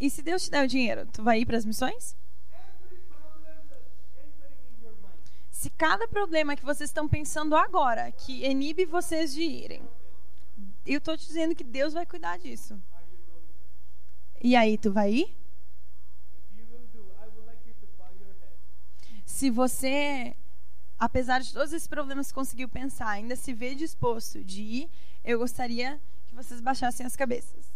E 0.00 0.10
se 0.10 0.22
Deus 0.22 0.42
te 0.42 0.50
der 0.50 0.64
o 0.64 0.68
dinheiro, 0.68 1.06
tu 1.06 1.22
vai 1.22 1.42
ir 1.42 1.46
para 1.46 1.58
as 1.58 1.64
missões? 1.64 2.16
Se 5.52 5.70
cada 5.70 6.08
problema 6.08 6.56
que 6.56 6.64
vocês 6.64 6.90
estão 6.90 7.08
pensando 7.08 7.54
agora, 7.54 8.10
que 8.10 8.44
inibe 8.44 8.84
vocês 8.86 9.32
de 9.32 9.42
irem, 9.42 9.88
eu 10.84 10.98
estou 10.98 11.16
te 11.16 11.28
dizendo 11.28 11.54
que 11.54 11.62
Deus 11.62 11.92
vai 11.92 12.04
cuidar 12.04 12.40
disso. 12.40 12.76
are 13.00 13.06
you 13.12 13.18
going 13.26 13.42
to? 13.44 14.29
E 14.42 14.56
aí, 14.56 14.78
tu 14.78 14.92
vai 14.92 15.12
ir? 15.12 15.36
Se 19.24 19.50
você, 19.50 20.36
apesar 20.98 21.40
de 21.40 21.52
todos 21.52 21.72
esses 21.72 21.88
problemas 21.88 22.30
conseguiu 22.30 22.68
pensar, 22.68 23.08
ainda 23.08 23.34
se 23.36 23.54
vê 23.54 23.74
disposto 23.74 24.44
de 24.44 24.62
ir, 24.62 24.90
eu 25.24 25.38
gostaria 25.38 25.98
que 26.26 26.34
vocês 26.34 26.60
baixassem 26.60 27.06
as 27.06 27.16
cabeças. 27.16 27.70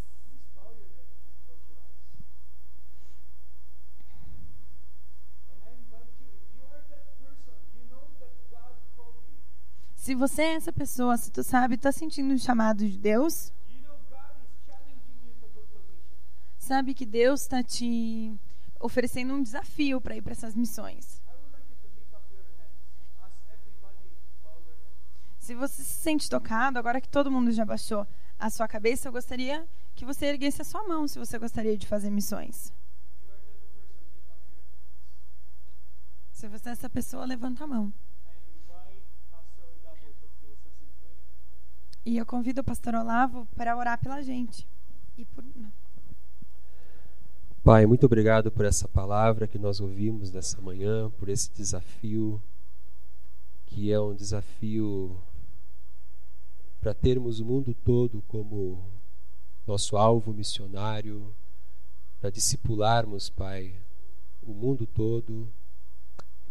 Se 10.05 10.15
você 10.15 10.43
é 10.43 10.55
essa 10.57 10.71
pessoa, 10.71 11.17
se 11.17 11.31
tu 11.33 11.43
sabe, 11.43 11.77
está 11.77 11.91
sentindo 11.91 12.35
o 12.35 12.39
chamado 12.39 12.87
de 12.87 12.99
Deus, 12.99 13.51
You 13.71 13.81
know 13.81 13.97
God 14.11 14.37
is 14.45 14.53
challenging 14.67 15.17
you 15.25 15.33
to 15.41 15.49
go 15.55 15.63
to 15.63 15.79
mission. 15.89 16.54
Sabe 16.65 16.95
que 16.95 17.05
Deus 17.05 17.43
está 17.43 17.63
te 17.63 18.35
oferecendo 18.81 19.35
um 19.35 19.43
desafio 19.43 20.01
para 20.01 20.17
ir 20.17 20.23
para 20.23 20.33
essas 20.33 20.55
missões. 20.55 21.23
Se 25.39 25.55
você 25.55 25.83
se 25.83 25.95
sente 25.95 26.29
tocado, 26.31 26.79
agora 26.79 27.03
que 27.03 27.09
todo 27.09 27.31
mundo 27.31 27.53
já 27.53 27.67
baixou 27.67 28.07
a 28.39 28.49
sua 28.49 28.67
cabeça, 28.67 29.09
eu 29.09 29.13
gostaria 29.13 29.67
que 29.95 30.05
você 30.05 30.27
erguesse 30.27 30.63
a 30.63 30.65
sua 30.65 30.83
mão 30.89 31.07
se 31.07 31.19
você 31.19 31.39
gostaria 31.39 31.77
de 31.77 31.87
fazer 31.87 32.11
missões. 32.11 32.73
Se 36.33 36.49
você 36.49 36.71
é 36.71 36.73
essa 36.73 36.89
pessoa, 36.89 37.27
levanta 37.27 37.65
a 37.65 37.67
mão. 37.67 37.93
E 42.07 42.17
eu 42.17 42.27
convido 42.27 42.61
o 42.61 42.65
pastor 42.65 42.95
Olavo 42.95 43.47
para 43.55 43.77
orar 43.77 43.99
pela 43.99 44.23
gente. 44.23 44.67
E 45.17 45.25
por... 45.25 45.45
Pai, 47.65 47.87
muito 47.87 48.05
obrigado 48.05 48.53
por 48.53 48.67
essa 48.67 48.87
palavra 48.87 49.49
que 49.49 49.59
nós 49.59 49.81
ouvimos 49.81 50.31
nessa 50.31 50.61
manhã, 50.61 51.11
por 51.19 51.31
esse 51.31 51.51
desafio, 51.51 52.39
que 53.65 53.91
é 53.91 53.99
um 53.99 54.15
desafio 54.15 55.17
para 56.79 56.93
termos 56.93 57.41
o 57.41 57.45
mundo 57.47 57.73
todo 57.73 58.23
como 58.29 58.85
nosso 59.67 59.97
alvo 59.97 60.31
missionário, 60.31 61.33
para 62.21 62.29
discipularmos, 62.29 63.31
Pai, 63.31 63.75
o 64.43 64.53
mundo 64.53 64.87
todo, 64.87 65.49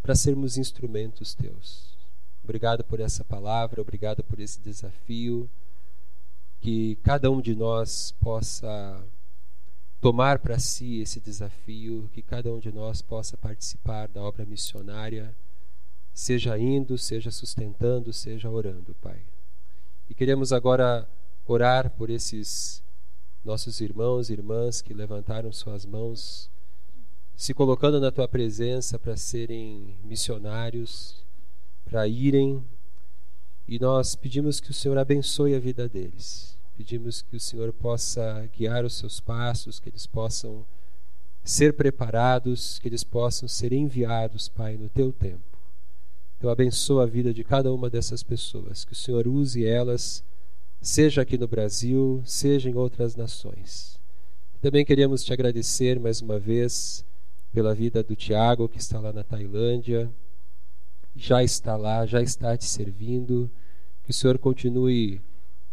para 0.02 0.16
sermos 0.16 0.58
instrumentos 0.58 1.36
teus. 1.36 1.96
Obrigado 2.44 2.84
por 2.84 3.00
essa 3.00 3.24
palavra, 3.24 3.80
obrigado 3.80 4.24
por 4.24 4.40
esse 4.40 4.60
desafio, 4.60 5.48
que 6.60 6.96
cada 7.04 7.30
um 7.30 7.40
de 7.40 7.54
nós 7.54 8.16
possa 8.20 9.00
tomar 10.04 10.40
para 10.40 10.60
si 10.60 11.00
esse 11.00 11.22
desafio, 11.22 12.10
que 12.12 12.22
cada 12.22 12.52
um 12.52 12.60
de 12.60 12.74
nós 12.74 13.02
possa 13.02 13.38
participar 13.38 14.10
da 14.10 14.22
obra 14.22 14.46
missionária, 14.46 15.34
seja 16.14 16.60
indo, 16.60 16.98
seja 16.98 17.32
sustentando, 17.32 18.12
seja 18.12 18.50
orando, 18.50 18.94
Pai. 19.02 19.22
E 20.10 20.14
queremos 20.14 20.52
agora 20.52 21.08
orar 21.48 21.90
por 21.92 22.10
esses 22.10 22.84
nossos 23.46 23.80
irmãos 23.80 24.30
e 24.30 24.34
irmãs 24.34 24.82
que 24.82 24.94
levantaram 24.94 25.54
suas 25.54 25.86
mãos, 25.86 26.50
se 27.34 27.54
colocando 27.54 27.98
na 27.98 28.12
tua 28.12 28.28
presença 28.28 29.00
para 29.00 29.16
serem 29.16 29.96
missionários, 30.04 31.24
para 31.86 32.06
irem, 32.10 32.62
e 33.66 33.80
nós 33.80 34.16
pedimos 34.16 34.60
que 34.60 34.72
o 34.72 34.74
Senhor 34.74 34.98
abençoe 34.98 35.56
a 35.56 35.60
vida 35.60 35.88
deles. 35.88 36.53
Pedimos 36.76 37.22
que 37.22 37.36
o 37.36 37.40
Senhor 37.40 37.72
possa 37.72 38.50
guiar 38.58 38.84
os 38.84 38.96
seus 38.96 39.20
passos, 39.20 39.80
que 39.80 39.90
eles 39.90 40.08
possam 40.08 40.66
ser 41.44 41.74
preparados, 41.74 42.80
que 42.80 42.88
eles 42.88 43.04
possam 43.04 43.48
ser 43.48 43.74
enviados, 43.74 44.50
Pai, 44.50 44.76
no 44.78 44.90
teu 44.90 45.12
tempo. 45.12 45.54
Então 46.38 46.50
abençoa 46.50 47.04
a 47.04 47.06
vida 47.06 47.34
de 47.34 47.44
cada 47.44 47.72
uma 47.72 47.90
dessas 47.90 48.24
pessoas, 48.24 48.84
que 48.84 48.94
o 48.94 48.96
Senhor 48.96 49.28
use 49.28 49.66
elas, 49.66 50.24
seja 50.82 51.22
aqui 51.22 51.38
no 51.38 51.48
Brasil, 51.48 52.22
seja 52.26 52.70
em 52.70 52.76
outras 52.76 53.16
nações. 53.16 54.00
Também 54.62 54.84
queríamos 54.84 55.24
te 55.24 55.32
agradecer 55.32 56.00
mais 56.00 56.22
uma 56.22 56.40
vez 56.40 57.06
pela 57.54 57.76
vida 57.76 58.02
do 58.02 58.16
Tiago, 58.16 58.68
que 58.68 58.80
está 58.80 59.00
lá 59.00 59.14
na 59.14 59.24
Tailândia, 59.24 60.12
já 61.16 61.44
está 61.44 61.78
lá, 61.78 62.06
já 62.06 62.22
está 62.22 62.58
te 62.58 62.66
servindo, 62.66 63.50
que 64.04 64.12
o 64.12 64.14
Senhor 64.14 64.38
continue 64.40 65.22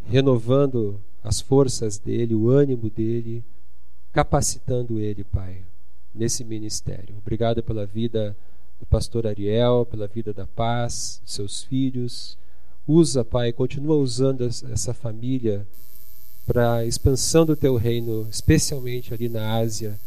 renovando 0.08 1.00
as 1.22 1.40
forças 1.40 1.98
dele, 1.98 2.34
o 2.34 2.48
ânimo 2.48 2.88
dele, 2.90 3.44
capacitando 4.12 4.98
ele, 4.98 5.24
Pai, 5.24 5.58
nesse 6.14 6.44
ministério. 6.44 7.16
Obrigado 7.18 7.62
pela 7.62 7.86
vida 7.86 8.36
do 8.78 8.86
pastor 8.86 9.26
Ariel, 9.26 9.86
pela 9.90 10.06
vida 10.06 10.32
da 10.32 10.46
paz, 10.46 11.20
seus 11.24 11.62
filhos. 11.62 12.36
Usa, 12.86 13.24
Pai, 13.24 13.52
continua 13.52 13.96
usando 13.96 14.44
essa 14.44 14.94
família 14.94 15.66
para 16.46 16.76
a 16.76 16.86
expansão 16.86 17.46
do 17.46 17.54
teu 17.54 17.76
reino, 17.76 18.26
especialmente 18.30 19.14
ali 19.14 19.28
na 19.28 19.56
Ásia, 19.56 19.98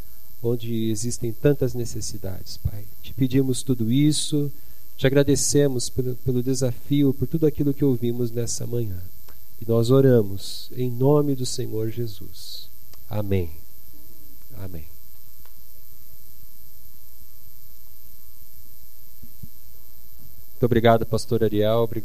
onde 0.42 0.90
existem 0.90 1.32
tantas 1.32 1.74
necessidades, 1.74 2.58
Pai. 2.58 2.84
Te 3.02 3.14
pedimos 3.14 3.64
tudo 3.64 3.90
isso, 3.90 4.52
te 4.98 5.08
agradecemos 5.08 5.90
pelo, 5.90 6.16
pelo 6.18 6.44
desafio, 6.44 7.14
por 7.14 7.28
tudo 7.28 7.46
aquilo 7.46 7.74
que 7.74 7.86
ouvimos 7.86 8.32
nessa 8.32 8.68
manhã. 8.68 8.98
E 9.64 9.66
nós 9.66 9.90
oramos 9.90 10.70
em 10.76 10.92
nome 10.92 11.36
do 11.36 11.46
Senhor 11.46 11.90
Jesus. 11.90 12.70
Amém. 13.10 13.50
Amém. 14.58 14.86
Muito 20.52 20.66
obrigado, 20.66 21.06
pastor 21.06 21.46
Ariel. 21.46 21.78
Obrigado 21.78 22.02